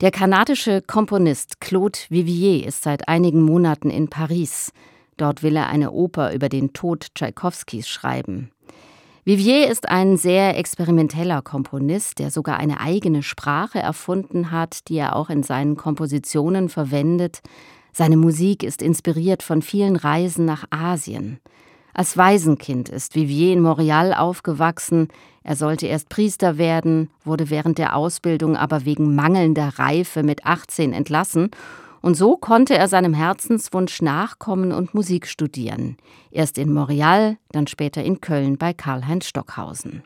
Der 0.00 0.10
kanadische 0.10 0.82
Komponist 0.82 1.60
Claude 1.60 1.98
Vivier 2.08 2.66
ist 2.66 2.82
seit 2.82 3.08
einigen 3.08 3.42
Monaten 3.42 3.88
in 3.88 4.08
Paris. 4.08 4.72
Dort 5.16 5.44
will 5.44 5.54
er 5.54 5.68
eine 5.68 5.92
Oper 5.92 6.34
über 6.34 6.48
den 6.48 6.72
Tod 6.72 7.06
Tschaikowskis 7.14 7.88
schreiben. 7.88 8.50
Vivier 9.28 9.68
ist 9.68 9.88
ein 9.88 10.16
sehr 10.16 10.56
experimenteller 10.56 11.42
Komponist, 11.42 12.20
der 12.20 12.30
sogar 12.30 12.58
eine 12.58 12.78
eigene 12.78 13.24
Sprache 13.24 13.80
erfunden 13.80 14.52
hat, 14.52 14.86
die 14.86 14.98
er 14.98 15.16
auch 15.16 15.30
in 15.30 15.42
seinen 15.42 15.76
Kompositionen 15.76 16.68
verwendet. 16.68 17.40
Seine 17.90 18.16
Musik 18.16 18.62
ist 18.62 18.82
inspiriert 18.82 19.42
von 19.42 19.62
vielen 19.62 19.96
Reisen 19.96 20.44
nach 20.44 20.66
Asien. 20.70 21.40
Als 21.92 22.16
Waisenkind 22.16 22.88
ist 22.88 23.16
Vivier 23.16 23.52
in 23.54 23.62
Montreal 23.62 24.14
aufgewachsen. 24.14 25.08
Er 25.42 25.56
sollte 25.56 25.88
erst 25.88 26.08
Priester 26.08 26.56
werden, 26.56 27.10
wurde 27.24 27.50
während 27.50 27.78
der 27.78 27.96
Ausbildung 27.96 28.56
aber 28.56 28.84
wegen 28.84 29.16
mangelnder 29.16 29.72
Reife 29.76 30.22
mit 30.22 30.46
18 30.46 30.92
entlassen 30.92 31.50
und 32.06 32.14
so 32.14 32.36
konnte 32.36 32.78
er 32.78 32.86
seinem 32.86 33.14
Herzenswunsch 33.14 34.00
nachkommen 34.00 34.70
und 34.70 34.94
Musik 34.94 35.26
studieren. 35.26 35.96
Erst 36.30 36.56
in 36.56 36.72
Montreal, 36.72 37.36
dann 37.50 37.66
später 37.66 38.04
in 38.04 38.20
Köln 38.20 38.58
bei 38.58 38.72
Karl-Heinz 38.72 39.26
Stockhausen. 39.26 40.04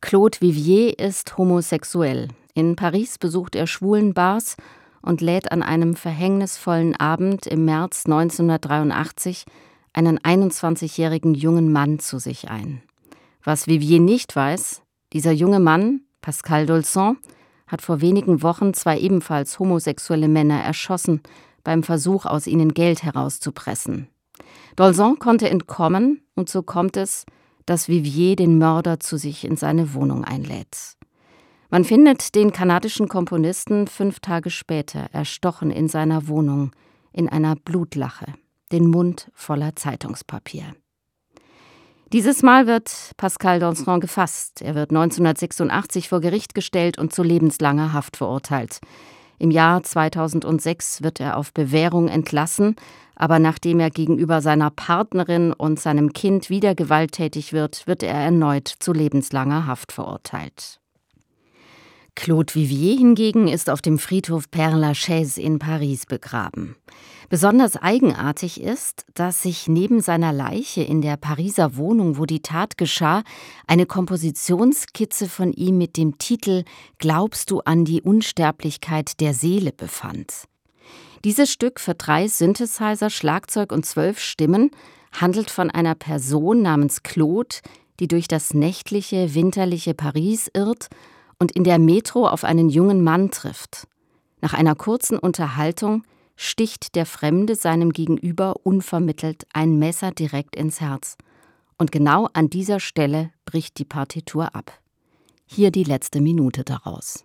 Claude 0.00 0.40
Vivier 0.40 0.98
ist 0.98 1.38
homosexuell. 1.38 2.26
In 2.54 2.74
Paris 2.74 3.18
besucht 3.18 3.54
er 3.54 3.68
Schwulenbars 3.68 4.56
und 5.00 5.20
lädt 5.20 5.52
an 5.52 5.62
einem 5.62 5.94
verhängnisvollen 5.94 6.96
Abend 6.96 7.46
im 7.46 7.64
März 7.64 8.06
1983 8.06 9.44
einen 9.92 10.18
21-jährigen 10.18 11.34
jungen 11.34 11.70
Mann 11.70 12.00
zu 12.00 12.18
sich 12.18 12.50
ein. 12.50 12.82
Was 13.44 13.68
Vivier 13.68 14.00
nicht 14.00 14.34
weiß, 14.34 14.82
dieser 15.12 15.30
junge 15.30 15.60
Mann, 15.60 16.00
Pascal 16.20 16.66
Dolson, 16.66 17.18
hat 17.66 17.82
vor 17.82 18.00
wenigen 18.00 18.42
Wochen 18.42 18.74
zwei 18.74 18.98
ebenfalls 18.98 19.58
homosexuelle 19.58 20.28
Männer 20.28 20.60
erschossen, 20.62 21.20
beim 21.62 21.82
Versuch, 21.82 22.26
aus 22.26 22.46
ihnen 22.46 22.74
Geld 22.74 23.02
herauszupressen. 23.02 24.08
Dolson 24.76 25.18
konnte 25.18 25.48
entkommen, 25.48 26.22
und 26.34 26.48
so 26.48 26.62
kommt 26.62 26.96
es, 26.96 27.24
dass 27.66 27.88
Vivier 27.88 28.36
den 28.36 28.58
Mörder 28.58 29.00
zu 29.00 29.16
sich 29.16 29.44
in 29.44 29.56
seine 29.56 29.94
Wohnung 29.94 30.24
einlädt. 30.24 30.96
Man 31.70 31.84
findet 31.84 32.34
den 32.34 32.52
kanadischen 32.52 33.08
Komponisten 33.08 33.86
fünf 33.86 34.20
Tage 34.20 34.50
später 34.50 35.08
erstochen 35.12 35.70
in 35.70 35.88
seiner 35.88 36.28
Wohnung, 36.28 36.72
in 37.12 37.28
einer 37.28 37.56
Blutlache, 37.56 38.26
den 38.70 38.88
Mund 38.88 39.30
voller 39.34 39.74
Zeitungspapier. 39.74 40.74
Dieses 42.12 42.42
Mal 42.42 42.66
wird 42.66 43.12
Pascal 43.16 43.58
Donceron 43.58 44.00
gefasst. 44.00 44.62
Er 44.62 44.74
wird 44.74 44.90
1986 44.90 46.08
vor 46.08 46.20
Gericht 46.20 46.54
gestellt 46.54 46.98
und 46.98 47.12
zu 47.12 47.22
lebenslanger 47.22 47.92
Haft 47.92 48.16
verurteilt. 48.16 48.80
Im 49.38 49.50
Jahr 49.50 49.82
2006 49.82 51.02
wird 51.02 51.18
er 51.20 51.36
auf 51.36 51.52
Bewährung 51.52 52.08
entlassen, 52.08 52.76
aber 53.16 53.38
nachdem 53.38 53.80
er 53.80 53.90
gegenüber 53.90 54.40
seiner 54.40 54.70
Partnerin 54.70 55.52
und 55.52 55.80
seinem 55.80 56.12
Kind 56.12 56.50
wieder 56.50 56.74
gewalttätig 56.74 57.52
wird, 57.52 57.86
wird 57.86 58.02
er 58.02 58.14
erneut 58.14 58.68
zu 58.78 58.92
lebenslanger 58.92 59.66
Haft 59.66 59.92
verurteilt. 59.92 60.80
Claude 62.14 62.54
Vivier 62.54 62.96
hingegen 62.96 63.48
ist 63.48 63.68
auf 63.68 63.82
dem 63.82 63.98
Friedhof 63.98 64.44
Père 64.50 64.76
Lachaise 64.76 65.40
in 65.40 65.58
Paris 65.58 66.06
begraben. 66.06 66.76
Besonders 67.28 67.76
eigenartig 67.76 68.60
ist, 68.60 69.04
dass 69.14 69.42
sich 69.42 69.66
neben 69.66 70.00
seiner 70.00 70.32
Leiche 70.32 70.82
in 70.82 71.02
der 71.02 71.16
Pariser 71.16 71.76
Wohnung, 71.76 72.16
wo 72.16 72.26
die 72.26 72.42
Tat 72.42 72.78
geschah, 72.78 73.24
eine 73.66 73.86
Kompositionsskizze 73.86 75.28
von 75.28 75.52
ihm 75.52 75.78
mit 75.78 75.96
dem 75.96 76.18
Titel 76.18 76.64
Glaubst 76.98 77.50
du 77.50 77.60
an 77.60 77.84
die 77.84 78.02
Unsterblichkeit 78.02 79.20
der 79.20 79.34
Seele 79.34 79.72
befand. 79.72 80.44
Dieses 81.24 81.50
Stück 81.50 81.80
für 81.80 81.94
drei 81.94 82.28
Synthesizer, 82.28 83.10
Schlagzeug 83.10 83.72
und 83.72 83.86
zwölf 83.86 84.20
Stimmen 84.20 84.70
handelt 85.12 85.50
von 85.50 85.70
einer 85.70 85.94
Person 85.94 86.62
namens 86.62 87.02
Claude, 87.02 87.56
die 87.98 88.08
durch 88.08 88.28
das 88.28 88.54
nächtliche, 88.54 89.34
winterliche 89.34 89.94
Paris 89.94 90.50
irrt 90.52 90.88
und 91.38 91.52
in 91.52 91.64
der 91.64 91.78
Metro 91.78 92.26
auf 92.26 92.44
einen 92.44 92.68
jungen 92.68 93.02
Mann 93.02 93.30
trifft. 93.30 93.86
Nach 94.40 94.54
einer 94.54 94.74
kurzen 94.74 95.18
Unterhaltung 95.18 96.02
sticht 96.36 96.94
der 96.96 97.06
Fremde 97.06 97.54
seinem 97.54 97.92
Gegenüber 97.92 98.54
unvermittelt 98.62 99.46
ein 99.52 99.78
Messer 99.78 100.10
direkt 100.10 100.56
ins 100.56 100.80
Herz. 100.80 101.16
Und 101.78 101.92
genau 101.92 102.28
an 102.32 102.50
dieser 102.50 102.80
Stelle 102.80 103.30
bricht 103.44 103.78
die 103.78 103.84
Partitur 103.84 104.54
ab. 104.54 104.78
Hier 105.46 105.70
die 105.70 105.84
letzte 105.84 106.20
Minute 106.20 106.64
daraus. 106.64 107.24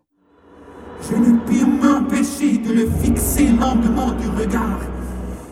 Je 1.09 1.17
ne 1.17 1.39
pus 1.45 1.65
m'empêcher 1.65 2.57
de 2.57 2.73
le 2.73 2.91
fixer 3.01 3.47
lentement 3.47 4.11
du 4.19 4.29
regard. 4.41 4.81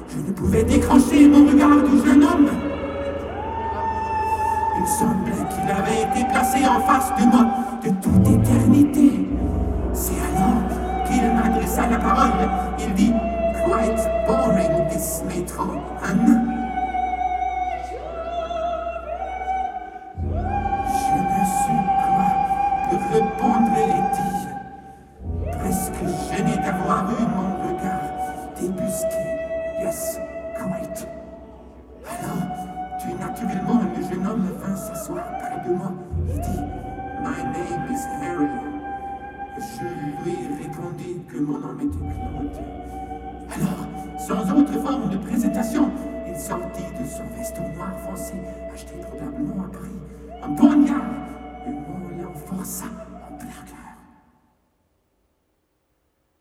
Je 0.10 0.20
ne 0.20 0.34
pouvais 0.34 0.64
décrocher 0.64 1.28
mon 1.28 1.48
regard 1.50 1.84
du 1.84 2.06
jeune 2.06 2.24
homme. 2.24 2.77
Il 4.80 4.88
semblait 4.88 5.46
qu'il 5.50 5.70
avait 5.70 6.02
été 6.04 6.26
placé 6.30 6.66
en 6.68 6.80
face 6.82 7.12
de 7.20 7.26
moi 7.26 7.46
de 7.84 7.90
toute 7.90 8.28
éternité. 8.28 9.28
C'est 9.94 10.14
alors 10.14 10.62
qu'il 11.06 11.34
m'adressa 11.34 11.88
la 11.88 11.98
parole. 11.98 12.50
Il 12.80 12.94
dit 12.94 13.14
quite 13.66 14.10
boring 14.28 14.88
this 14.90 15.24
metro. 15.28 15.66
Je 20.88 21.16
ne 21.24 21.44
sais 21.46 21.82
quoi 22.04 22.28
pour 22.90 23.02
répondre, 23.12 23.72
ai-je. 23.78 25.58
Presque 25.58 26.04
gêné 26.30 26.56
d'avoir 26.58 27.02
eu 27.12 27.26
mon 27.36 27.50
regard 27.68 28.08
débusqué. 28.60 29.24
Yes, 29.82 30.20
quite. 30.56 31.08
Alors, 32.06 32.44
tu 33.00 33.08
naturellement, 33.14 33.82
homme 34.38 34.52
vint 34.62 34.76
s'asseoir 34.76 35.26
près 35.40 35.68
de 35.68 35.74
moi 35.74 35.92
et 36.30 36.40
dit 36.40 36.62
My 37.22 37.44
name 37.44 37.92
is 37.92 38.04
Harry. 38.22 38.48
Je 39.58 39.84
lui 40.24 40.38
répondis 40.62 41.22
que 41.28 41.40
mon 41.40 41.58
nom 41.58 41.80
était 41.80 41.98
Claude. 41.98 42.52
Alors, 43.56 44.20
sans 44.20 44.54
autre 44.56 44.74
forme 44.74 45.10
de 45.10 45.18
présentation, 45.18 45.90
il 46.28 46.36
sortit 46.36 46.84
de 47.00 47.06
son 47.08 47.24
veston 47.36 47.64
noir 47.76 47.98
foncé, 48.08 48.34
acheté 48.72 48.94
probablement 49.02 49.64
à 49.64 49.70
prix, 49.70 49.90
un 50.44 50.54
poignard, 50.54 51.02
et 51.66 51.72
me 51.72 52.24
l'enforça 52.24 52.86
en 52.86 53.38
plein. 53.38 53.77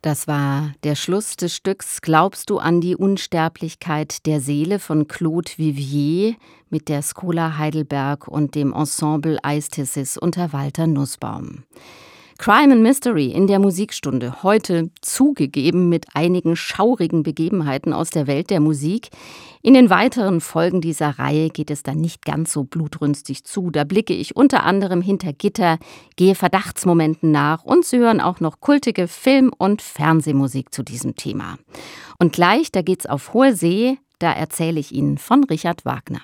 Das 0.07 0.29
war 0.29 0.73
der 0.85 0.95
Schluss 0.95 1.35
des 1.35 1.57
Stücks 1.57 2.01
Glaubst 2.01 2.49
du 2.51 2.59
an 2.59 2.81
die 2.81 2.95
Unsterblichkeit 2.95 4.25
der 4.25 4.41
Seele 4.41 4.79
von 4.79 5.09
Claude 5.09 5.51
Vivier 5.57 6.37
mit 6.71 6.89
der 6.89 7.03
Schola 7.03 7.59
Heidelberg 7.59 8.29
und 8.29 8.55
dem 8.55 8.73
Ensemble 8.73 9.43
Eistissis 9.43 10.17
unter 10.17 10.53
Walter 10.53 10.87
Nussbaum. 10.87 11.65
Crime 12.39 12.73
and 12.73 12.83
Mystery 12.83 13.27
in 13.27 13.47
der 13.47 13.59
Musikstunde. 13.59 14.43
Heute 14.43 14.91
zugegeben 15.01 15.89
mit 15.89 16.07
einigen 16.15 16.55
schaurigen 16.55 17.23
Begebenheiten 17.23 17.93
aus 17.93 18.11
der 18.11 18.27
Welt 18.27 18.51
der 18.51 18.61
Musik. 18.61 19.09
In 19.63 19.75
den 19.75 19.91
weiteren 19.91 20.41
Folgen 20.41 20.81
dieser 20.81 21.19
Reihe 21.19 21.49
geht 21.49 21.71
es 21.71 21.83
dann 21.83 22.01
nicht 22.01 22.25
ganz 22.25 22.53
so 22.53 22.65
blutrünstig 22.65 23.45
zu. 23.45 23.71
Da 23.71 23.85
blicke 23.85 24.13
ich 24.13 24.37
unter 24.37 24.65
anderem 24.65 25.01
hinter 25.01 25.33
Gitter, 25.33 25.79
gehe 26.17 26.35
Verdachtsmomenten 26.35 27.31
nach 27.31 27.65
und 27.65 27.85
Sie 27.85 27.99
hören 27.99 28.21
auch 28.21 28.41
noch 28.41 28.61
kultige 28.61 29.09
Film- 29.09 29.53
und 29.57 29.83
Fernsehmusik 29.83 30.73
zu 30.73 30.83
diesem 30.83 31.17
Thema. 31.17 31.57
Und 32.19 32.33
gleich, 32.33 32.71
da 32.71 32.83
geht's 32.83 33.07
auf 33.07 33.33
hohe 33.35 33.55
See, 33.55 33.99
da 34.19 34.33
erzähle 34.33 34.81
ich 34.81 34.93
Ihnen 34.93 35.19
von 35.19 35.45
Richard 35.45 35.85
Wagner. 35.85 36.21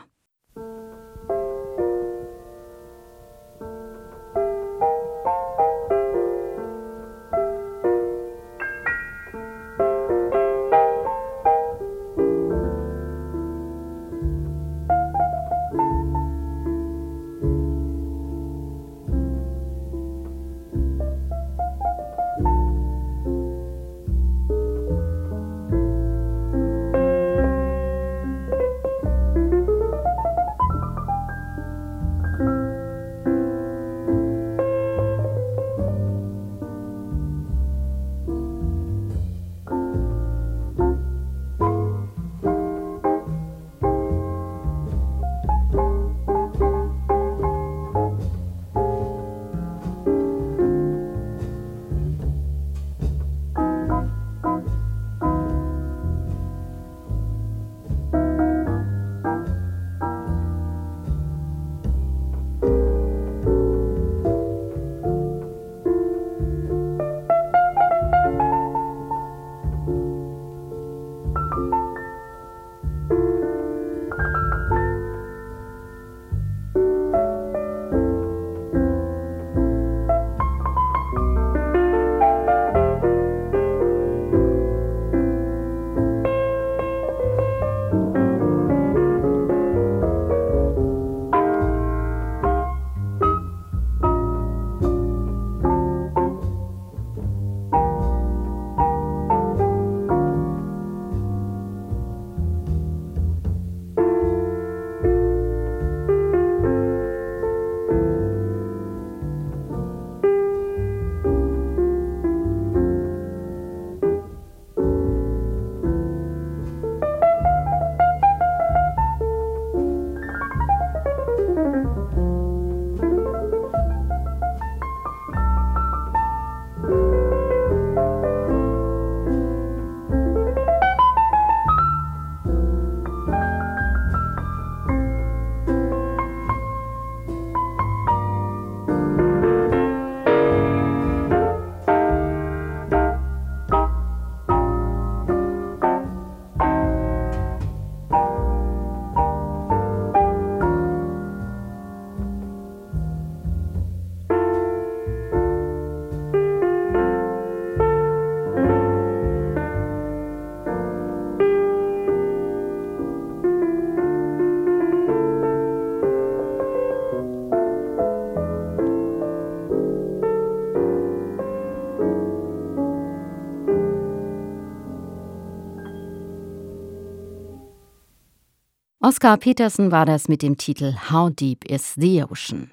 Oscar 179.13 179.37
Peterson 179.37 179.93
war 179.93 180.07
das 180.07 180.29
mit 180.29 180.41
dem 180.41 180.57
Titel 180.57 180.95
How 181.11 181.31
Deep 181.31 181.67
is 181.71 181.93
the 181.97 182.25
Ocean? 182.25 182.73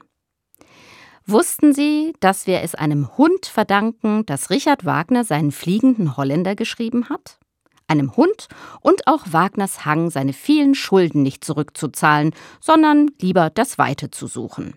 Wussten 1.26 1.74
Sie, 1.74 2.14
dass 2.22 2.48
wir 2.48 2.62
es 2.62 2.76
einem 2.76 3.18
Hund 3.18 3.46
verdanken, 3.46 4.26
dass 4.26 4.50
Richard 4.50 4.86
Wagner 4.86 5.26
seinen 5.26 5.52
fliegenden 5.52 6.16
Holländer 6.16 6.56
geschrieben 6.56 7.10
hat? 7.10 7.40
Einem 7.90 8.16
Hund 8.16 8.48
und 8.80 9.06
auch 9.06 9.26
Wagners 9.34 9.84
Hang, 9.84 10.12
seine 10.12 10.32
vielen 10.32 10.76
Schulden 10.76 11.24
nicht 11.24 11.44
zurückzuzahlen, 11.44 12.34
sondern 12.62 13.12
lieber 13.20 13.50
das 13.50 13.78
Weite 13.78 14.10
zu 14.10 14.28
suchen. 14.28 14.76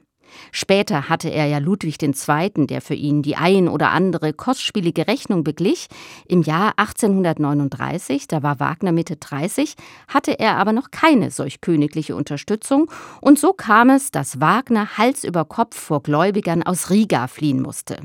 Später 0.51 1.09
hatte 1.09 1.29
er 1.29 1.47
ja 1.47 1.59
Ludwig 1.59 2.03
II., 2.03 2.67
der 2.67 2.81
für 2.81 2.95
ihn 2.95 3.23
die 3.23 3.37
ein 3.37 3.69
oder 3.69 3.91
andere 3.91 4.33
kostspielige 4.33 5.07
Rechnung 5.07 5.45
beglich. 5.45 5.89
Im 6.27 6.43
Jahr 6.43 6.75
1839, 6.77 8.29
da 8.29 8.43
war 8.43 8.61
Wagner 8.61 8.93
Mitte 8.93 9.17
30, 9.17 9.75
hatte 10.09 10.39
er 10.39 10.57
aber 10.57 10.73
noch 10.73 10.91
keine 10.91 11.31
solch 11.31 11.61
königliche 11.61 12.17
Unterstützung. 12.17 12.91
Und 13.21 13.39
so 13.39 13.53
kam 13.53 13.91
es, 13.91 14.11
dass 14.11 14.41
Wagner 14.41 14.99
Hals 14.99 15.25
über 15.25 15.45
Kopf 15.45 15.79
vor 15.79 16.03
Gläubigern 16.03 16.63
aus 16.63 16.91
Riga 16.91 17.27
fliehen 17.27 17.63
musste. 17.63 17.97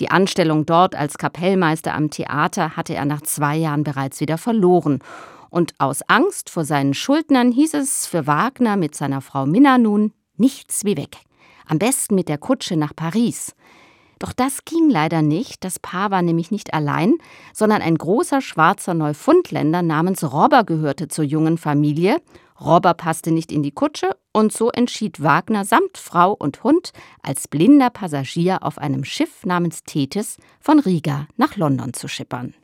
Die 0.00 0.10
Anstellung 0.10 0.66
dort 0.66 0.94
als 0.94 1.18
Kapellmeister 1.18 1.94
am 1.94 2.10
Theater 2.10 2.76
hatte 2.76 2.94
er 2.94 3.04
nach 3.04 3.22
zwei 3.22 3.56
Jahren 3.56 3.84
bereits 3.84 4.20
wieder 4.20 4.38
verloren. 4.38 5.00
Und 5.50 5.74
aus 5.78 6.00
Angst 6.08 6.48
vor 6.48 6.64
seinen 6.64 6.94
Schuldnern 6.94 7.52
hieß 7.52 7.74
es 7.74 8.06
für 8.06 8.26
Wagner 8.26 8.76
mit 8.76 8.94
seiner 8.94 9.20
Frau 9.20 9.44
Minna 9.44 9.76
nun 9.76 10.12
nichts 10.36 10.84
wie 10.84 10.96
weg 10.96 11.18
am 11.66 11.78
besten 11.78 12.14
mit 12.14 12.28
der 12.28 12.38
Kutsche 12.38 12.76
nach 12.76 12.94
Paris. 12.94 13.54
Doch 14.18 14.32
das 14.32 14.64
ging 14.64 14.88
leider 14.88 15.20
nicht, 15.20 15.64
das 15.64 15.80
Paar 15.80 16.12
war 16.12 16.22
nämlich 16.22 16.52
nicht 16.52 16.74
allein, 16.74 17.14
sondern 17.52 17.82
ein 17.82 17.98
großer 17.98 18.40
schwarzer 18.40 18.94
Neufundländer 18.94 19.82
namens 19.82 20.22
Robber 20.22 20.62
gehörte 20.62 21.08
zur 21.08 21.24
jungen 21.24 21.58
Familie. 21.58 22.22
Robber 22.60 22.94
passte 22.94 23.32
nicht 23.32 23.50
in 23.50 23.64
die 23.64 23.72
Kutsche 23.72 24.16
und 24.32 24.52
so 24.52 24.70
entschied 24.70 25.22
Wagner 25.22 25.64
samt 25.64 25.98
Frau 25.98 26.32
und 26.32 26.62
Hund 26.62 26.92
als 27.20 27.48
blinder 27.48 27.90
Passagier 27.90 28.62
auf 28.62 28.78
einem 28.78 29.02
Schiff 29.02 29.44
namens 29.44 29.82
Thetis 29.82 30.36
von 30.60 30.78
Riga 30.78 31.26
nach 31.36 31.56
London 31.56 31.92
zu 31.92 32.06
schippern. 32.06 32.54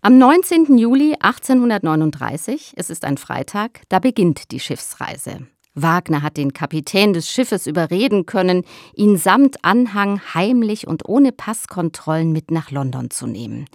Am 0.00 0.16
19. 0.16 0.78
Juli 0.78 1.16
1839, 1.20 2.72
es 2.76 2.88
ist 2.88 3.04
ein 3.04 3.18
Freitag, 3.18 3.82
da 3.90 3.98
beginnt 3.98 4.52
die 4.52 4.60
Schiffsreise. 4.60 5.46
Wagner 5.82 6.22
hat 6.22 6.36
den 6.36 6.52
Kapitän 6.52 7.12
des 7.12 7.30
Schiffes 7.30 7.66
überreden 7.66 8.26
können, 8.26 8.64
ihn 8.94 9.16
samt 9.16 9.64
Anhang 9.64 10.20
heimlich 10.34 10.86
und 10.86 11.08
ohne 11.08 11.32
Passkontrollen 11.32 12.32
mit 12.32 12.50
nach 12.50 12.70
London 12.70 13.10
zu 13.10 13.26
nehmen. 13.26 13.66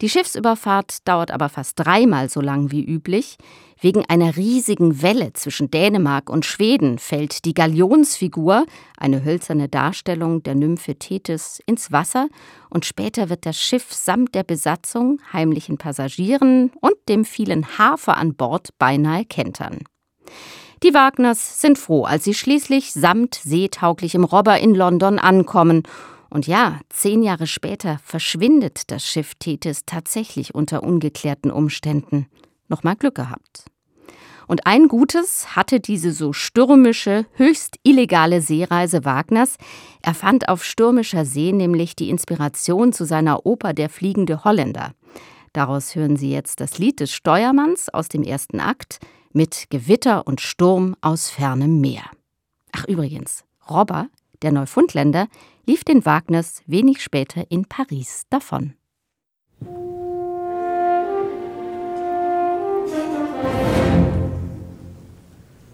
Die 0.00 0.08
Schiffsüberfahrt 0.08 1.08
dauert 1.08 1.32
aber 1.32 1.48
fast 1.48 1.72
dreimal 1.76 2.28
so 2.30 2.40
lang 2.40 2.70
wie 2.70 2.84
üblich. 2.84 3.36
Wegen 3.80 4.04
einer 4.08 4.36
riesigen 4.36 5.02
Welle 5.02 5.32
zwischen 5.32 5.70
Dänemark 5.70 6.30
und 6.30 6.44
Schweden 6.44 6.98
fällt 6.98 7.44
die 7.44 7.54
Galionsfigur, 7.54 8.66
eine 8.96 9.24
hölzerne 9.24 9.68
Darstellung 9.68 10.42
der 10.42 10.54
Nymphe 10.54 10.96
Thetis, 10.96 11.60
ins 11.66 11.90
Wasser 11.90 12.28
und 12.70 12.86
später 12.86 13.28
wird 13.28 13.46
das 13.46 13.60
Schiff 13.60 13.92
samt 13.92 14.34
der 14.34 14.44
Besatzung, 14.44 15.20
heimlichen 15.32 15.78
Passagieren 15.78 16.70
und 16.80 16.94
dem 17.08 17.24
vielen 17.24 17.78
Hafer 17.78 18.16
an 18.16 18.34
Bord 18.34 18.70
beinahe 18.78 19.24
kentern. 19.24 19.78
Die 20.84 20.94
Wagners 20.94 21.60
sind 21.60 21.76
froh, 21.76 22.04
als 22.04 22.22
sie 22.22 22.34
schließlich 22.34 22.92
samt 22.92 23.34
seetauglichem 23.34 24.22
Robber 24.22 24.60
in 24.60 24.76
London 24.76 25.18
ankommen. 25.18 25.82
Und 26.30 26.46
ja, 26.46 26.78
zehn 26.88 27.22
Jahre 27.22 27.48
später 27.48 27.98
verschwindet 28.04 28.90
das 28.92 29.04
Schiff 29.04 29.34
Thetis 29.34 29.82
tatsächlich 29.86 30.54
unter 30.54 30.84
ungeklärten 30.84 31.50
Umständen. 31.50 32.26
Nochmal 32.68 32.94
Glück 32.94 33.16
gehabt. 33.16 33.64
Und 34.46 34.66
ein 34.66 34.88
Gutes 34.88 35.56
hatte 35.56 35.80
diese 35.80 36.12
so 36.12 36.32
stürmische, 36.32 37.26
höchst 37.32 37.76
illegale 37.82 38.40
Seereise 38.40 39.04
Wagners. 39.04 39.56
Er 40.00 40.14
fand 40.14 40.48
auf 40.48 40.64
stürmischer 40.64 41.24
See 41.24 41.52
nämlich 41.52 41.96
die 41.96 42.08
Inspiration 42.08 42.92
zu 42.92 43.04
seiner 43.04 43.44
Oper 43.44 43.74
Der 43.74 43.90
fliegende 43.90 44.44
Holländer. 44.44 44.92
Daraus 45.52 45.94
hören 45.94 46.16
Sie 46.16 46.30
jetzt 46.30 46.60
das 46.60 46.78
Lied 46.78 47.00
des 47.00 47.12
Steuermanns 47.12 47.88
aus 47.88 48.08
dem 48.08 48.22
ersten 48.22 48.60
Akt 48.60 49.00
mit 49.38 49.70
Gewitter 49.70 50.26
und 50.26 50.40
Sturm 50.40 50.96
aus 51.00 51.30
fernem 51.30 51.80
Meer. 51.80 52.02
Ach 52.72 52.84
übrigens, 52.88 53.44
Robber, 53.70 54.08
der 54.42 54.50
Neufundländer, 54.50 55.28
lief 55.64 55.84
den 55.84 56.04
Wagners 56.04 56.60
wenig 56.66 57.00
später 57.00 57.48
in 57.48 57.64
Paris 57.64 58.24
davon. 58.30 58.74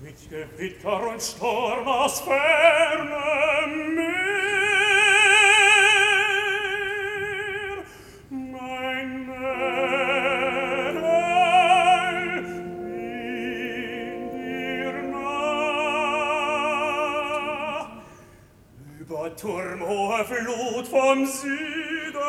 Mit 0.03 0.18
Gewitter 0.29 1.09
und 1.09 1.22
Sturm 1.22 1.88
aus 1.88 2.20
fernem 2.20 3.84
O 19.24 19.30
Turm, 19.30 19.80
hohe 19.80 20.22
Flut 20.26 20.87
vom 20.87 21.24
Süden, 21.24 22.20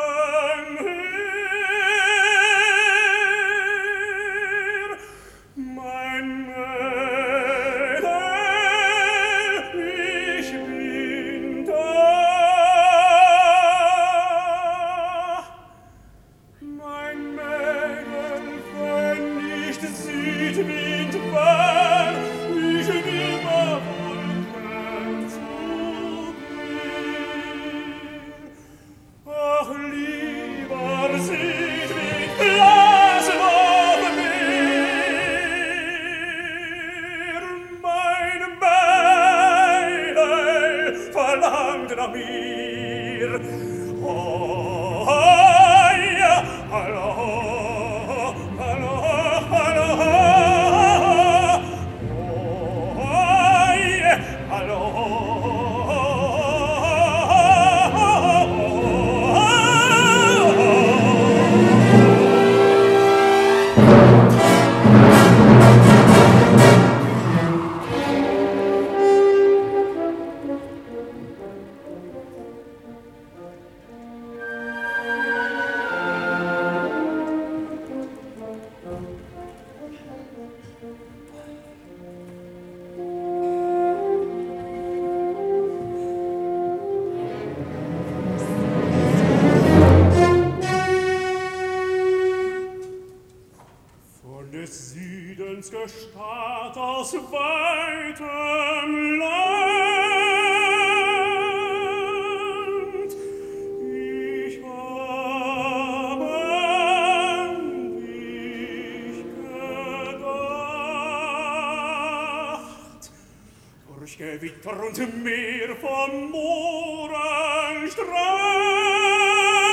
Gewitter 114.46 114.80
und 114.80 115.24
Meer 115.24 115.74
vom 115.80 116.30
Mooren 116.30 117.90
strömt. 117.90 119.65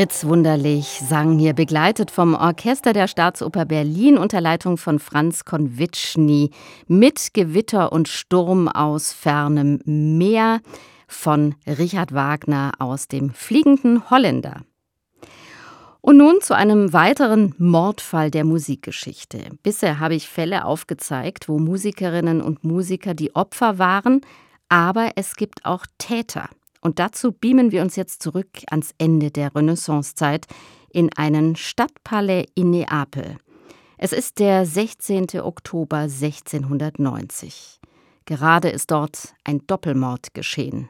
Fritz 0.00 0.24
Wunderlich 0.24 1.02
sang 1.06 1.38
hier 1.38 1.52
begleitet 1.52 2.10
vom 2.10 2.34
Orchester 2.34 2.94
der 2.94 3.06
Staatsoper 3.06 3.66
Berlin 3.66 4.16
unter 4.16 4.40
Leitung 4.40 4.78
von 4.78 4.98
Franz 4.98 5.44
Konwitschny 5.44 6.52
mit 6.86 7.34
Gewitter 7.34 7.92
und 7.92 8.08
Sturm 8.08 8.66
aus 8.68 9.12
fernem 9.12 9.78
Meer 9.84 10.62
von 11.06 11.54
Richard 11.66 12.14
Wagner 12.14 12.72
aus 12.78 13.08
dem 13.08 13.34
Fliegenden 13.34 14.08
Holländer. 14.08 14.62
Und 16.00 16.16
nun 16.16 16.40
zu 16.40 16.56
einem 16.56 16.94
weiteren 16.94 17.54
Mordfall 17.58 18.30
der 18.30 18.46
Musikgeschichte. 18.46 19.50
Bisher 19.62 20.00
habe 20.00 20.14
ich 20.14 20.30
Fälle 20.30 20.64
aufgezeigt, 20.64 21.46
wo 21.46 21.58
Musikerinnen 21.58 22.40
und 22.40 22.64
Musiker 22.64 23.12
die 23.12 23.36
Opfer 23.36 23.78
waren, 23.78 24.22
aber 24.70 25.10
es 25.16 25.36
gibt 25.36 25.66
auch 25.66 25.84
Täter. 25.98 26.48
Und 26.80 26.98
dazu 26.98 27.32
beamen 27.32 27.72
wir 27.72 27.82
uns 27.82 27.96
jetzt 27.96 28.22
zurück 28.22 28.48
ans 28.70 28.94
Ende 28.98 29.30
der 29.30 29.54
Renaissancezeit 29.54 30.46
in 30.90 31.10
einen 31.16 31.56
Stadtpalais 31.56 32.46
in 32.54 32.70
Neapel. 32.70 33.36
Es 33.98 34.12
ist 34.12 34.38
der 34.38 34.64
16. 34.64 35.40
Oktober 35.42 35.98
1690. 35.98 37.80
Gerade 38.24 38.70
ist 38.70 38.90
dort 38.90 39.34
ein 39.44 39.66
Doppelmord 39.66 40.34
geschehen. 40.34 40.88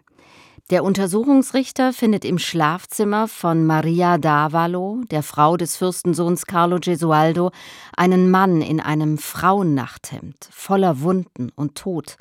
Der 0.71 0.85
Untersuchungsrichter 0.85 1.93
findet 1.93 2.25
im 2.25 2.39
Schlafzimmer 2.39 3.27
von 3.27 3.67
Maria 3.67 4.15
d'Avalo, 4.15 5.05
der 5.09 5.25
Frau 5.25 5.57
des 5.57 5.77
Fürstensohns 5.77 6.47
Carlo 6.47 6.79
Gesualdo, 6.81 7.51
einen 7.97 8.31
Mann 8.31 8.63
in 8.63 8.79
einem 8.79 9.19
Frauennachthemd, 9.19 10.49
voller 10.53 11.01
Wunden 11.01 11.51
und 11.57 11.75
tot, 11.75 12.17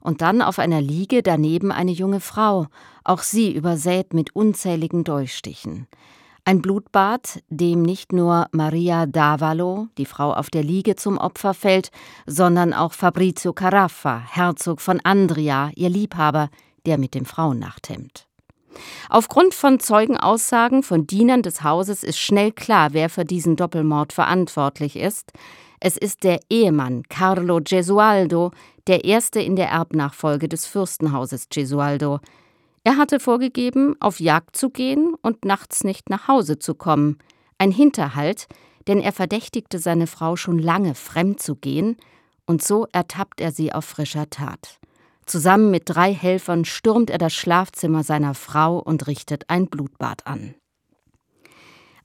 und 0.00 0.22
dann 0.22 0.42
auf 0.42 0.60
einer 0.60 0.80
Liege 0.80 1.24
daneben 1.24 1.72
eine 1.72 1.90
junge 1.90 2.20
Frau, 2.20 2.68
auch 3.08 3.22
sie 3.22 3.54
übersät 3.54 4.14
mit 4.14 4.36
unzähligen 4.36 5.04
Dolchstichen. 5.04 5.86
Ein 6.44 6.62
Blutbad, 6.62 7.42
dem 7.50 7.82
nicht 7.82 8.12
nur 8.12 8.46
Maria 8.52 9.02
d'Avalo, 9.02 9.88
die 9.98 10.06
Frau 10.06 10.32
auf 10.32 10.48
der 10.48 10.62
Liege, 10.62 10.96
zum 10.96 11.18
Opfer 11.18 11.52
fällt, 11.52 11.90
sondern 12.26 12.72
auch 12.72 12.94
Fabrizio 12.94 13.52
Caraffa, 13.52 14.22
Herzog 14.30 14.80
von 14.80 15.00
Andria, 15.04 15.70
ihr 15.74 15.90
Liebhaber, 15.90 16.48
der 16.86 16.96
mit 16.96 17.14
dem 17.14 17.26
Frauennachthemd. 17.26 18.26
Aufgrund 19.08 19.54
von 19.54 19.80
Zeugenaussagen 19.80 20.82
von 20.82 21.06
Dienern 21.06 21.42
des 21.42 21.62
Hauses 21.62 22.02
ist 22.02 22.18
schnell 22.18 22.52
klar, 22.52 22.92
wer 22.92 23.10
für 23.10 23.24
diesen 23.24 23.56
Doppelmord 23.56 24.12
verantwortlich 24.12 24.96
ist. 24.96 25.32
Es 25.80 25.96
ist 25.96 26.24
der 26.24 26.40
Ehemann 26.48 27.02
Carlo 27.08 27.60
Gesualdo, 27.62 28.52
der 28.86 29.04
erste 29.04 29.40
in 29.40 29.56
der 29.56 29.68
Erbnachfolge 29.68 30.48
des 30.48 30.66
Fürstenhauses 30.66 31.48
Gesualdo. 31.50 32.20
Er 32.88 32.96
hatte 32.96 33.20
vorgegeben, 33.20 33.96
auf 34.00 34.18
Jagd 34.18 34.56
zu 34.56 34.70
gehen 34.70 35.12
und 35.20 35.44
nachts 35.44 35.84
nicht 35.84 36.08
nach 36.08 36.26
Hause 36.26 36.58
zu 36.58 36.74
kommen. 36.74 37.18
Ein 37.58 37.70
Hinterhalt, 37.70 38.46
denn 38.86 38.98
er 38.98 39.12
verdächtigte 39.12 39.78
seine 39.78 40.06
Frau 40.06 40.36
schon 40.36 40.58
lange 40.58 40.94
fremd 40.94 41.38
zu 41.38 41.54
gehen, 41.54 41.98
und 42.46 42.64
so 42.64 42.86
ertappt 42.90 43.42
er 43.42 43.52
sie 43.52 43.74
auf 43.74 43.84
frischer 43.84 44.30
Tat. 44.30 44.78
Zusammen 45.26 45.70
mit 45.70 45.82
drei 45.84 46.14
Helfern 46.14 46.64
stürmt 46.64 47.10
er 47.10 47.18
das 47.18 47.34
Schlafzimmer 47.34 48.04
seiner 48.04 48.32
Frau 48.32 48.78
und 48.78 49.06
richtet 49.06 49.50
ein 49.50 49.66
Blutbad 49.66 50.26
an. 50.26 50.54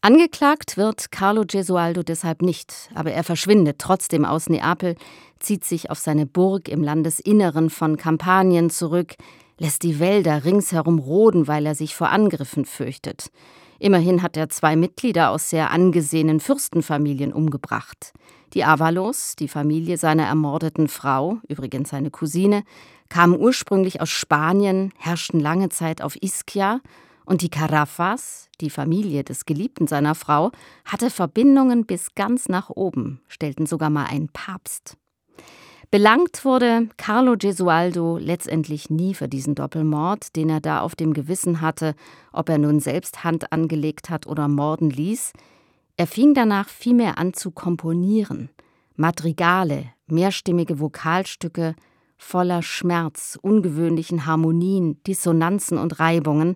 Angeklagt 0.02 0.76
wird 0.76 1.14
Carlo 1.14 1.46
Gesualdo 1.48 2.04
deshalb 2.04 2.42
nicht, 2.42 2.90
aber 2.94 3.14
er 3.14 3.24
verschwindet 3.24 3.80
trotzdem 3.80 4.26
aus 4.26 4.50
Neapel, 4.50 4.98
zieht 5.40 5.64
sich 5.64 5.90
auf 5.90 6.00
seine 6.00 6.26
Burg 6.26 6.68
im 6.68 6.84
Landesinneren 6.84 7.70
von 7.70 7.96
Kampanien 7.96 8.70
zurück, 8.70 9.16
lässt 9.58 9.84
die 9.84 10.00
Wälder 10.00 10.46
ringsherum 10.46 11.00
roden, 11.00 11.48
weil 11.48 11.66
er 11.66 11.76
sich 11.76 11.96
vor 11.96 12.10
Angriffen 12.10 12.66
fürchtet. 12.66 13.30
Immerhin 13.80 14.22
hat 14.22 14.38
er 14.38 14.50
zwei 14.50 14.76
Mitglieder 14.76 15.30
aus 15.32 15.50
sehr 15.50 15.72
angesehenen 15.72 16.40
Fürstenfamilien 16.40 17.34
umgebracht. 17.34 18.14
Die 18.54 18.64
Avalos, 18.64 19.36
die 19.36 19.48
Familie 19.48 19.98
seiner 19.98 20.26
ermordeten 20.26 20.88
Frau, 20.88 21.40
übrigens 21.48 21.90
seine 21.90 22.12
Cousine, 22.12 22.64
kamen 23.10 23.38
ursprünglich 23.38 24.00
aus 24.00 24.10
Spanien, 24.10 24.94
herrschten 24.98 25.40
lange 25.40 25.70
Zeit 25.70 26.02
auf 26.02 26.16
Ischia 26.22 26.80
und 27.26 27.42
die 27.42 27.50
Carafas, 27.50 28.50
die 28.62 28.70
Familie 28.70 29.24
des 29.24 29.46
Geliebten 29.46 29.88
seiner 29.88 30.16
Frau, 30.16 30.52
hatte 30.86 31.10
Verbindungen 31.10 31.86
bis 31.86 32.16
ganz 32.16 32.50
nach 32.50 32.70
oben, 32.70 33.22
stellten 33.28 33.66
sogar 33.66 33.90
mal 33.90 34.06
einen 34.06 34.30
Papst. 34.30 34.98
Belangt 35.94 36.44
wurde 36.44 36.90
Carlo 36.98 37.36
Gesualdo 37.38 38.18
letztendlich 38.18 38.90
nie 38.90 39.14
für 39.14 39.28
diesen 39.28 39.54
Doppelmord, 39.54 40.36
den 40.36 40.50
er 40.50 40.60
da 40.60 40.82
auf 40.82 40.96
dem 40.96 41.14
Gewissen 41.14 41.62
hatte, 41.62 41.94
ob 42.32 42.50
er 42.50 42.58
nun 42.58 42.80
selbst 42.80 43.24
Hand 43.24 43.54
angelegt 43.54 44.10
hat 44.10 44.26
oder 44.26 44.48
morden 44.48 44.90
ließ. 44.90 45.34
Er 45.96 46.08
fing 46.08 46.34
danach 46.34 46.68
vielmehr 46.68 47.20
an 47.20 47.36
zu 47.36 47.52
komponieren. 47.52 48.50
Madrigale, 48.96 49.92
mehrstimmige 50.08 50.80
Vokalstücke, 50.80 51.76
voller 52.18 52.64
Schmerz, 52.64 53.38
ungewöhnlichen 53.40 54.26
Harmonien, 54.26 55.00
Dissonanzen 55.04 55.78
und 55.78 56.00
Reibungen, 56.00 56.56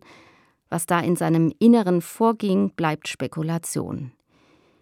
was 0.68 0.88
da 0.88 1.00
in 1.00 1.16
seinem 1.16 1.54
Inneren 1.60 2.02
vorging, 2.02 2.72
bleibt 2.72 3.08
Spekulation. 3.08 4.14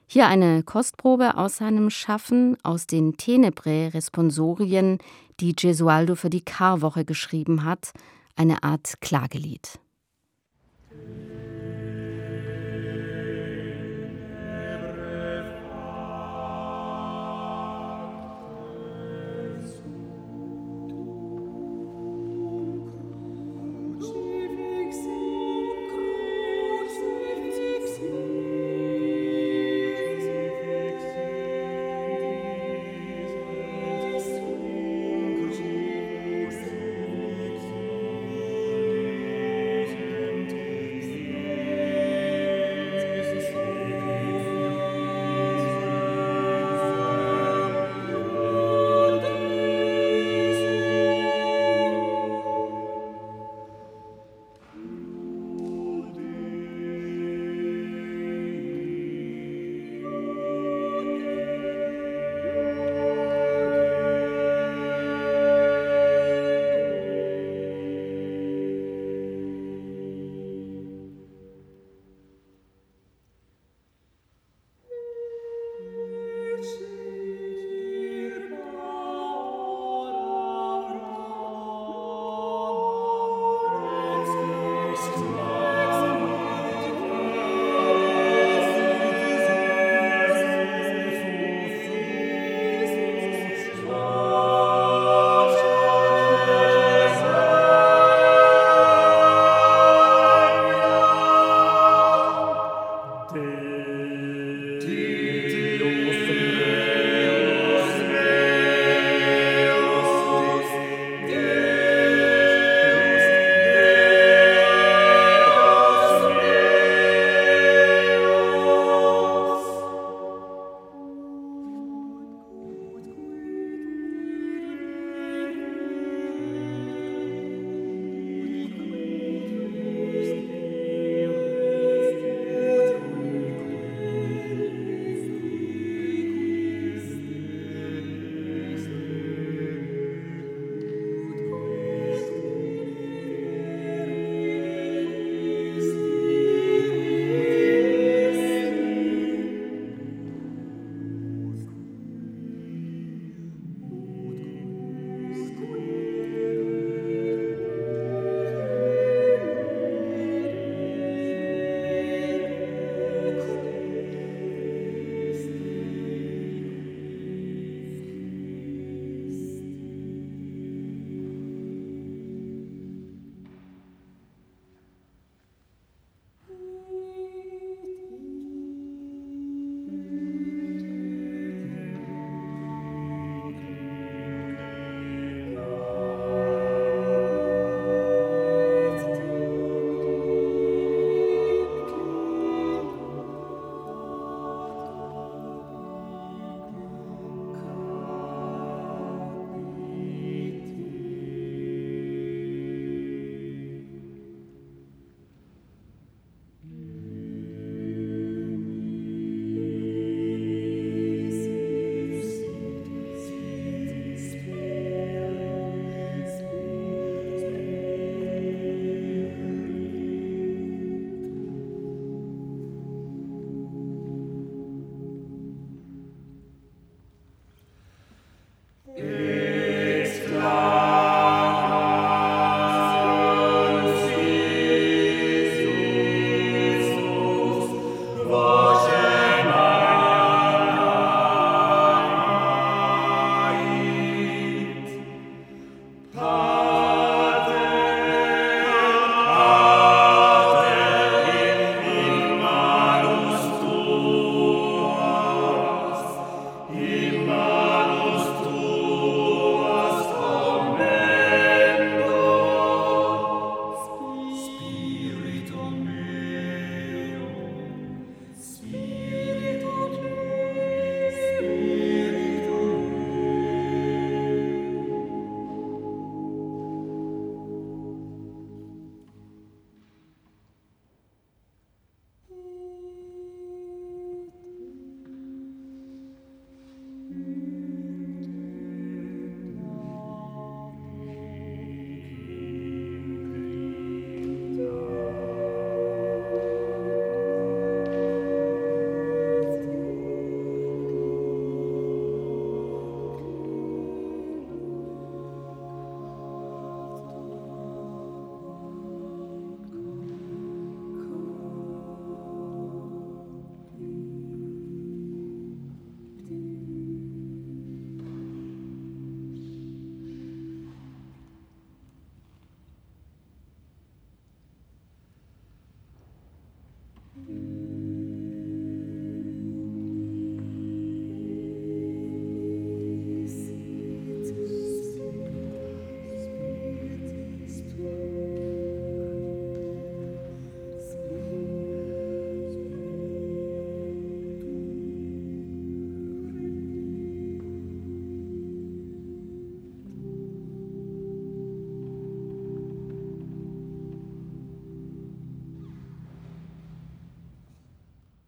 Hier 0.07 0.27
eine 0.27 0.63
Kostprobe 0.63 1.35
aus 1.37 1.57
seinem 1.57 1.89
Schaffen, 1.89 2.57
aus 2.63 2.85
den 2.85 3.17
Tenebrae-Responsorien, 3.17 4.99
die 5.39 5.55
Gesualdo 5.55 6.15
für 6.15 6.29
die 6.29 6.45
Karwoche 6.45 7.05
geschrieben 7.05 7.63
hat, 7.63 7.91
eine 8.35 8.63
Art 8.63 9.01
Klagelied. 9.01 9.79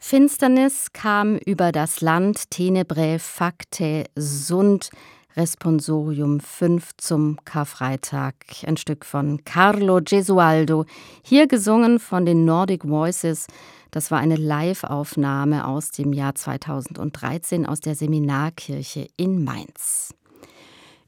Finsternis 0.09 0.93
kam 0.93 1.35
über 1.35 1.73
das 1.73 1.99
Land 1.99 2.49
Tenebrae 2.49 3.19
facte 3.19 4.05
sunt 4.15 4.89
Responsorium 5.35 6.39
5 6.39 6.91
zum 6.95 7.37
Karfreitag. 7.43 8.35
Ein 8.65 8.77
Stück 8.77 9.03
von 9.03 9.43
Carlo 9.43 9.99
Gesualdo, 10.01 10.85
hier 11.23 11.47
gesungen 11.47 11.99
von 11.99 12.25
den 12.25 12.45
Nordic 12.45 12.87
Voices. 12.87 13.47
Das 13.91 14.09
war 14.09 14.19
eine 14.19 14.37
Live-Aufnahme 14.37 15.67
aus 15.67 15.91
dem 15.91 16.13
Jahr 16.13 16.35
2013 16.35 17.65
aus 17.65 17.81
der 17.81 17.95
Seminarkirche 17.95 19.09
in 19.17 19.43
Mainz. 19.43 20.13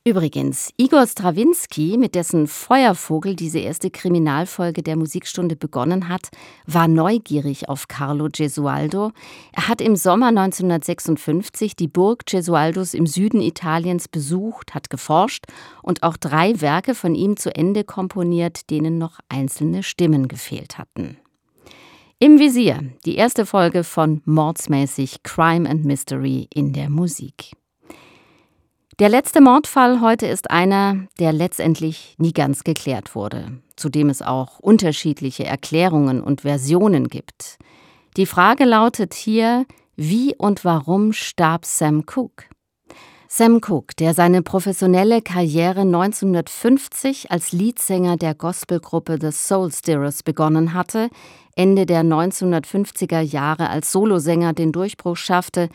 Übrigens, 0.06 0.72
Igor 0.78 1.06
Strawinski, 1.06 1.98
mit 1.98 2.16
dessen 2.16 2.48
Feuervogel 2.48 3.36
diese 3.36 3.60
erste 3.60 3.92
Kriminalfolge 3.92 4.82
der 4.82 4.96
Musikstunde 4.96 5.58
begonnen 5.58 6.08
hat, 6.08 6.30
war 6.66 6.88
neugierig 6.88 7.68
auf 7.68 7.90
Carlo 7.90 8.30
Gesualdo. 8.32 9.12
Er 9.52 9.68
hat 9.68 9.82
im 9.82 9.98
Sommer 9.98 10.28
1956 10.28 11.76
die 11.76 11.90
Burg 11.90 12.26
Gesualdos 12.26 12.94
im 12.94 13.08
Süden 13.08 13.42
Italiens 13.42 14.08
besucht, 14.08 14.74
hat 14.74 14.90
geforscht 14.90 15.46
und 15.84 16.02
auch 16.04 16.16
drei 16.16 16.62
Werke 16.62 16.96
von 16.96 17.14
ihm 17.14 17.36
zu 17.36 17.54
Ende 17.54 17.84
komponiert, 17.84 18.70
denen 18.70 18.98
noch 18.98 19.20
einzelne 19.28 19.84
Stimmen 19.84 20.30
gefehlt 20.30 20.78
hatten. 20.78 21.18
Im 22.20 22.40
Visier, 22.40 22.80
die 23.06 23.16
erste 23.16 23.46
Folge 23.46 23.84
von 23.84 24.22
Mordsmäßig 24.26 25.24
Crime 25.24 25.70
and 25.70 25.84
Mystery 25.86 26.48
in 26.54 26.72
der 26.74 26.90
Musik. 26.90 27.52
Der 29.00 29.08
letzte 29.08 29.40
Mordfall 29.40 30.02
heute 30.02 30.28
ist 30.28 30.52
einer, 30.52 31.08
der 31.20 31.32
letztendlich 31.32 32.16
nie 32.18 32.34
ganz 32.34 32.66
geklärt 32.66 33.16
wurde, 33.16 33.62
zu 33.78 33.88
dem 33.88 34.10
es 34.10 34.22
auch 34.22 34.60
unterschiedliche 34.60 35.46
Erklärungen 35.46 36.22
und 36.22 36.42
Versionen 36.42 37.08
gibt. 37.08 37.60
Die 38.18 38.26
Frage 38.26 38.66
lautet 38.66 39.14
hier, 39.14 39.66
wie 39.96 40.36
und 40.36 40.66
warum 40.66 41.14
starb 41.14 41.64
Sam 41.64 42.04
Cooke? 42.14 42.44
Sam 43.30 43.62
Cooke, 43.62 43.96
der 43.98 44.14
seine 44.14 44.42
professionelle 44.42 45.22
Karriere 45.22 45.82
1950 45.82 47.32
als 47.32 47.54
Leadsänger 47.54 48.18
der 48.18 48.36
Gospelgruppe 48.36 49.18
The 49.22 49.32
Soul 49.32 49.72
Stirrers 49.72 50.24
begonnen 50.24 50.74
hatte, 50.74 51.10
Ende 51.56 51.86
der 51.86 52.04
1950er 52.04 53.22
Jahre 53.22 53.70
als 53.70 53.94
Solosänger 53.94 54.52
den 54.52 54.74
Durchbruch 54.74 55.16
schaffte, 55.16 55.70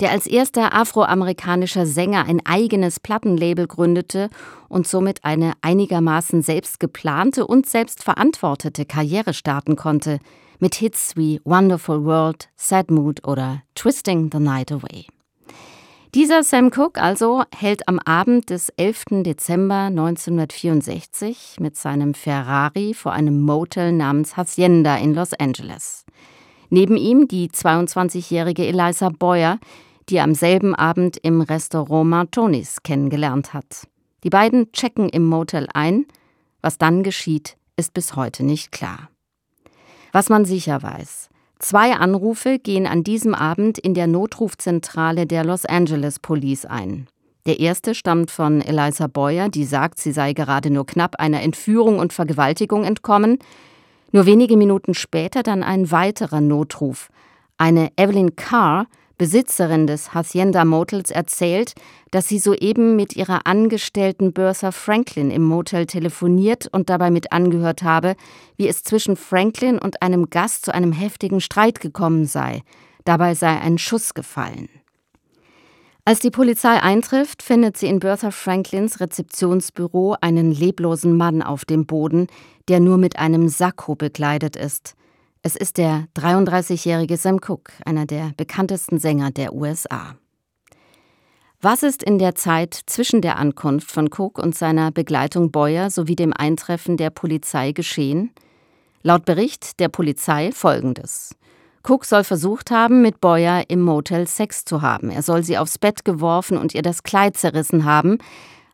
der 0.00 0.10
als 0.10 0.26
erster 0.26 0.74
afroamerikanischer 0.74 1.86
Sänger 1.86 2.26
ein 2.26 2.44
eigenes 2.44 3.00
Plattenlabel 3.00 3.66
gründete 3.66 4.30
und 4.68 4.86
somit 4.86 5.24
eine 5.24 5.52
einigermaßen 5.62 6.42
selbst 6.42 6.80
geplante 6.80 7.46
und 7.46 7.66
selbst 7.66 8.04
verantwortete 8.04 8.84
Karriere 8.84 9.34
starten 9.34 9.76
konnte, 9.76 10.18
mit 10.60 10.74
Hits 10.74 11.16
wie 11.16 11.40
Wonderful 11.44 12.04
World, 12.04 12.48
Sad 12.56 12.90
Mood 12.90 13.26
oder 13.26 13.62
Twisting 13.74 14.30
the 14.32 14.38
Night 14.38 14.72
Away. 14.72 15.06
Dieser 16.14 16.42
Sam 16.42 16.70
Cooke 16.70 17.00
also 17.00 17.44
hält 17.54 17.86
am 17.86 17.98
Abend 17.98 18.48
des 18.48 18.70
11. 18.70 19.22
Dezember 19.24 19.88
1964 19.88 21.58
mit 21.60 21.76
seinem 21.76 22.14
Ferrari 22.14 22.94
vor 22.94 23.12
einem 23.12 23.42
Motel 23.42 23.92
namens 23.92 24.36
Hacienda 24.36 24.96
in 24.96 25.14
Los 25.14 25.34
Angeles. 25.34 26.06
Neben 26.70 26.96
ihm 26.96 27.28
die 27.28 27.50
22-jährige 27.50 28.66
Eliza 28.66 29.10
Boyer, 29.10 29.58
die 30.08 30.16
er 30.16 30.24
am 30.24 30.34
selben 30.34 30.74
Abend 30.74 31.18
im 31.22 31.40
Restaurant 31.40 32.08
Martonis 32.08 32.82
kennengelernt 32.82 33.54
hat. 33.54 33.86
Die 34.24 34.30
beiden 34.30 34.72
checken 34.72 35.08
im 35.08 35.24
Motel 35.24 35.68
ein. 35.72 36.06
Was 36.60 36.78
dann 36.78 37.02
geschieht, 37.02 37.56
ist 37.76 37.94
bis 37.94 38.16
heute 38.16 38.44
nicht 38.44 38.72
klar. 38.72 39.10
Was 40.12 40.28
man 40.28 40.44
sicher 40.44 40.82
weiß. 40.82 41.28
Zwei 41.60 41.94
Anrufe 41.94 42.58
gehen 42.58 42.86
an 42.86 43.02
diesem 43.04 43.34
Abend 43.34 43.78
in 43.78 43.94
der 43.94 44.06
Notrufzentrale 44.06 45.26
der 45.26 45.44
Los 45.44 45.64
Angeles 45.64 46.18
Police 46.18 46.64
ein. 46.64 47.08
Der 47.46 47.60
erste 47.60 47.94
stammt 47.94 48.30
von 48.30 48.60
Eliza 48.60 49.06
Boyer, 49.06 49.48
die 49.48 49.64
sagt, 49.64 49.98
sie 49.98 50.12
sei 50.12 50.34
gerade 50.34 50.70
nur 50.70 50.86
knapp 50.86 51.16
einer 51.16 51.42
Entführung 51.42 51.98
und 51.98 52.12
Vergewaltigung 52.12 52.84
entkommen. 52.84 53.38
Nur 54.12 54.26
wenige 54.26 54.56
Minuten 54.56 54.94
später 54.94 55.42
dann 55.42 55.62
ein 55.62 55.90
weiterer 55.90 56.40
Notruf. 56.40 57.08
Eine 57.56 57.90
Evelyn 57.96 58.36
Carr 58.36 58.86
Besitzerin 59.18 59.88
des 59.88 60.14
Hacienda 60.14 60.64
Motels, 60.64 61.10
erzählt, 61.10 61.74
dass 62.12 62.28
sie 62.28 62.38
soeben 62.38 62.94
mit 62.94 63.16
ihrer 63.16 63.46
Angestellten 63.46 64.32
Bertha 64.32 64.70
Franklin 64.70 65.32
im 65.32 65.42
Motel 65.42 65.86
telefoniert 65.86 66.68
und 66.70 66.88
dabei 66.88 67.10
mit 67.10 67.32
angehört 67.32 67.82
habe, 67.82 68.14
wie 68.56 68.68
es 68.68 68.84
zwischen 68.84 69.16
Franklin 69.16 69.78
und 69.78 70.02
einem 70.02 70.30
Gast 70.30 70.64
zu 70.64 70.72
einem 70.72 70.92
heftigen 70.92 71.40
Streit 71.40 71.80
gekommen 71.80 72.26
sei. 72.26 72.62
Dabei 73.04 73.34
sei 73.34 73.58
ein 73.58 73.78
Schuss 73.78 74.14
gefallen. 74.14 74.68
Als 76.04 76.20
die 76.20 76.30
Polizei 76.30 76.80
eintrifft, 76.80 77.42
findet 77.42 77.76
sie 77.76 77.86
in 77.86 77.98
Bertha 77.98 78.30
Franklins 78.30 79.00
Rezeptionsbüro 79.00 80.16
einen 80.20 80.52
leblosen 80.52 81.16
Mann 81.16 81.42
auf 81.42 81.64
dem 81.66 81.84
Boden, 81.84 82.28
der 82.68 82.80
nur 82.80 82.96
mit 82.96 83.18
einem 83.18 83.48
Sakko 83.48 83.94
bekleidet 83.94 84.56
ist. 84.56 84.94
Es 85.42 85.54
ist 85.54 85.78
der 85.78 86.06
33-jährige 86.16 87.16
Sam 87.16 87.40
Cooke, 87.40 87.72
einer 87.84 88.06
der 88.06 88.32
bekanntesten 88.36 88.98
Sänger 88.98 89.30
der 89.30 89.54
USA. 89.54 90.16
Was 91.60 91.84
ist 91.84 92.02
in 92.02 92.18
der 92.18 92.34
Zeit 92.34 92.74
zwischen 92.86 93.20
der 93.20 93.36
Ankunft 93.36 93.90
von 93.90 94.08
Cook 94.08 94.38
und 94.38 94.56
seiner 94.56 94.90
Begleitung 94.90 95.52
Boyer 95.52 95.90
sowie 95.90 96.16
dem 96.16 96.32
Eintreffen 96.32 96.96
der 96.96 97.10
Polizei 97.10 97.70
geschehen? 97.72 98.30
Laut 99.02 99.24
Bericht 99.24 99.78
der 99.78 99.88
Polizei 99.88 100.50
folgendes. 100.52 101.36
Cook 101.84 102.04
soll 102.04 102.24
versucht 102.24 102.72
haben, 102.72 103.00
mit 103.00 103.20
Boyer 103.20 103.64
im 103.68 103.80
Motel 103.80 104.26
Sex 104.26 104.64
zu 104.64 104.82
haben. 104.82 105.10
Er 105.10 105.22
soll 105.22 105.44
sie 105.44 105.56
aufs 105.56 105.78
Bett 105.78 106.04
geworfen 106.04 106.58
und 106.58 106.74
ihr 106.74 106.82
das 106.82 107.04
Kleid 107.04 107.36
zerrissen 107.36 107.84
haben. 107.84 108.18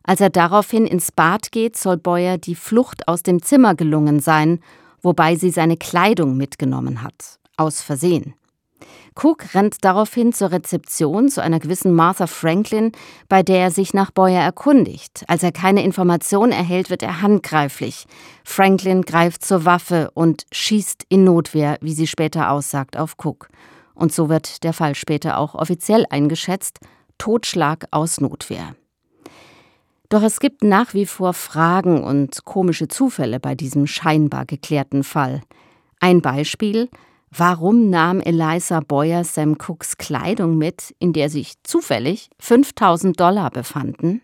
Als 0.03 0.19
er 0.19 0.31
daraufhin 0.31 0.87
ins 0.87 1.11
Bad 1.11 1.51
geht, 1.51 1.77
soll 1.77 1.97
Boyer 1.97 2.39
die 2.39 2.55
Flucht 2.55 3.07
aus 3.07 3.21
dem 3.21 3.41
Zimmer 3.43 3.75
gelungen 3.75 4.19
sein 4.19 4.59
wobei 5.05 5.35
sie 5.35 5.51
seine 5.51 5.77
Kleidung 5.77 6.35
mitgenommen 6.35 7.03
hat, 7.03 7.39
aus 7.55 7.81
Versehen. 7.81 8.33
Cook 9.15 9.53
rennt 9.53 9.85
daraufhin 9.85 10.33
zur 10.33 10.51
Rezeption 10.51 11.29
zu 11.29 11.41
einer 11.41 11.59
gewissen 11.59 11.93
Martha 11.93 12.27
Franklin, 12.27 12.91
bei 13.29 13.43
der 13.43 13.59
er 13.59 13.71
sich 13.71 13.93
nach 13.93 14.11
Boyer 14.11 14.41
erkundigt. 14.41 15.23
Als 15.27 15.41
er 15.43 15.53
keine 15.53 15.83
Information 15.83 16.51
erhält, 16.51 16.89
wird 16.89 17.01
er 17.01 17.21
handgreiflich. 17.21 18.07
Franklin 18.43 19.03
greift 19.03 19.45
zur 19.45 19.63
Waffe 19.63 20.11
und 20.15 20.45
schießt 20.51 21.05
in 21.07 21.23
Notwehr, 21.23 21.77
wie 21.79 21.93
sie 21.93 22.07
später 22.07 22.51
aussagt, 22.51 22.97
auf 22.97 23.15
Cook. 23.23 23.47
Und 23.93 24.11
so 24.11 24.27
wird 24.27 24.65
der 24.65 24.73
Fall 24.73 24.95
später 24.95 25.37
auch 25.37 25.55
offiziell 25.55 26.05
eingeschätzt: 26.09 26.79
Totschlag 27.17 27.85
aus 27.91 28.19
Notwehr. 28.19 28.75
Doch 30.09 30.21
es 30.21 30.39
gibt 30.39 30.63
nach 30.63 30.93
wie 30.93 31.05
vor 31.05 31.33
Fragen 31.33 32.03
und 32.03 32.45
komische 32.45 32.87
Zufälle 32.87 33.39
bei 33.39 33.55
diesem 33.55 33.87
scheinbar 33.87 34.45
geklärten 34.45 35.03
Fall. 35.03 35.41
Ein 35.99 36.21
Beispiel: 36.21 36.89
Warum 37.31 37.89
nahm 37.89 38.21
Eliza 38.21 38.81
Boyer 38.81 39.23
Sam 39.23 39.57
Cooks 39.57 39.97
Kleidung 39.97 40.57
mit, 40.57 40.95
in 40.99 41.11
der 41.13 41.29
sich 41.29 41.53
zufällig 41.63 42.29
5000 42.39 43.19
Dollar 43.19 43.49
befanden? 43.49 44.21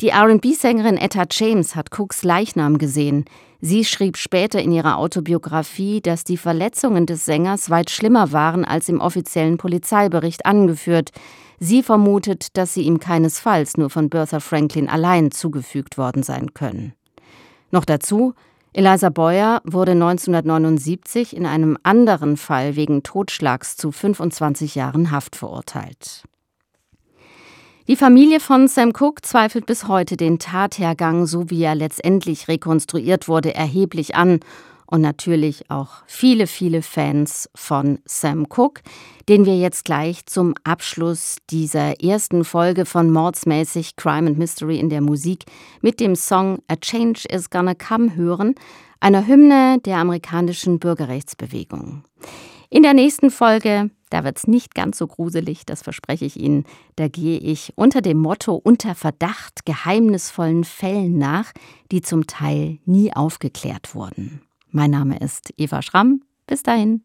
Die 0.00 0.12
RB-Sängerin 0.12 0.96
Etta 0.96 1.24
James 1.30 1.76
hat 1.76 1.90
Cooks 1.98 2.22
Leichnam 2.22 2.78
gesehen. 2.78 3.26
Sie 3.60 3.84
schrieb 3.84 4.16
später 4.16 4.58
in 4.62 4.72
ihrer 4.72 4.96
Autobiografie, 4.96 6.00
dass 6.00 6.24
die 6.24 6.38
Verletzungen 6.38 7.04
des 7.04 7.26
Sängers 7.26 7.68
weit 7.68 7.90
schlimmer 7.90 8.32
waren 8.32 8.64
als 8.64 8.88
im 8.88 8.98
offiziellen 8.98 9.58
Polizeibericht 9.58 10.46
angeführt. 10.46 11.10
Sie 11.58 11.82
vermutet, 11.82 12.56
dass 12.56 12.72
sie 12.72 12.80
ihm 12.80 12.98
keinesfalls 12.98 13.76
nur 13.76 13.90
von 13.90 14.08
Bertha 14.08 14.40
Franklin 14.40 14.88
allein 14.88 15.32
zugefügt 15.32 15.98
worden 15.98 16.22
sein 16.22 16.54
können. 16.54 16.94
Noch 17.70 17.84
dazu, 17.84 18.32
Eliza 18.72 19.10
Boyer 19.10 19.60
wurde 19.64 19.92
1979 19.92 21.36
in 21.36 21.44
einem 21.44 21.76
anderen 21.82 22.38
Fall 22.38 22.74
wegen 22.74 23.02
Totschlags 23.02 23.76
zu 23.76 23.92
25 23.92 24.76
Jahren 24.76 25.10
Haft 25.10 25.36
verurteilt. 25.36 26.24
Die 27.90 27.96
Familie 27.96 28.38
von 28.38 28.68
Sam 28.68 28.92
Cooke 28.92 29.20
zweifelt 29.22 29.66
bis 29.66 29.88
heute 29.88 30.16
den 30.16 30.38
Tathergang, 30.38 31.26
so 31.26 31.50
wie 31.50 31.64
er 31.64 31.74
letztendlich 31.74 32.46
rekonstruiert 32.46 33.26
wurde, 33.26 33.52
erheblich 33.52 34.14
an. 34.14 34.38
Und 34.86 35.00
natürlich 35.00 35.68
auch 35.72 36.04
viele, 36.06 36.46
viele 36.46 36.82
Fans 36.82 37.50
von 37.52 37.98
Sam 38.04 38.46
Cooke, 38.48 38.82
den 39.28 39.44
wir 39.44 39.58
jetzt 39.58 39.84
gleich 39.84 40.24
zum 40.26 40.54
Abschluss 40.62 41.38
dieser 41.50 42.00
ersten 42.00 42.44
Folge 42.44 42.86
von 42.86 43.10
Mordsmäßig 43.10 43.96
Crime 43.96 44.28
and 44.28 44.38
Mystery 44.38 44.78
in 44.78 44.88
der 44.88 45.00
Musik 45.00 45.46
mit 45.80 45.98
dem 45.98 46.14
Song 46.14 46.60
A 46.68 46.76
Change 46.76 47.22
is 47.28 47.50
Gonna 47.50 47.74
Come 47.74 48.14
hören, 48.14 48.54
einer 49.00 49.26
Hymne 49.26 49.80
der 49.84 49.96
amerikanischen 49.96 50.78
Bürgerrechtsbewegung. 50.78 52.04
In 52.68 52.84
der 52.84 52.94
nächsten 52.94 53.32
Folge 53.32 53.90
da 54.10 54.24
wird 54.24 54.38
es 54.38 54.46
nicht 54.46 54.74
ganz 54.74 54.98
so 54.98 55.06
gruselig, 55.06 55.64
das 55.64 55.82
verspreche 55.82 56.24
ich 56.24 56.38
Ihnen. 56.38 56.64
Da 56.96 57.08
gehe 57.08 57.38
ich 57.38 57.72
unter 57.76 58.02
dem 58.02 58.18
Motto 58.18 58.54
unter 58.54 58.94
Verdacht 58.94 59.64
geheimnisvollen 59.64 60.64
Fällen 60.64 61.18
nach, 61.18 61.52
die 61.90 62.02
zum 62.02 62.26
Teil 62.26 62.78
nie 62.84 63.12
aufgeklärt 63.12 63.94
wurden. 63.94 64.42
Mein 64.70 64.90
Name 64.90 65.18
ist 65.18 65.52
Eva 65.56 65.82
Schramm. 65.82 66.22
Bis 66.46 66.62
dahin. 66.62 67.04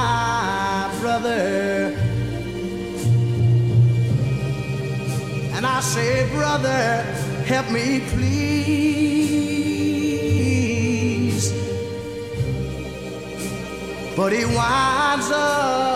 say, 5.91 6.25
Brother, 6.29 7.03
help 7.45 7.69
me 7.69 7.99
please. 8.11 8.31
But 14.15 14.31
he 14.31 14.45
winds 14.45 15.31
up 15.31 15.90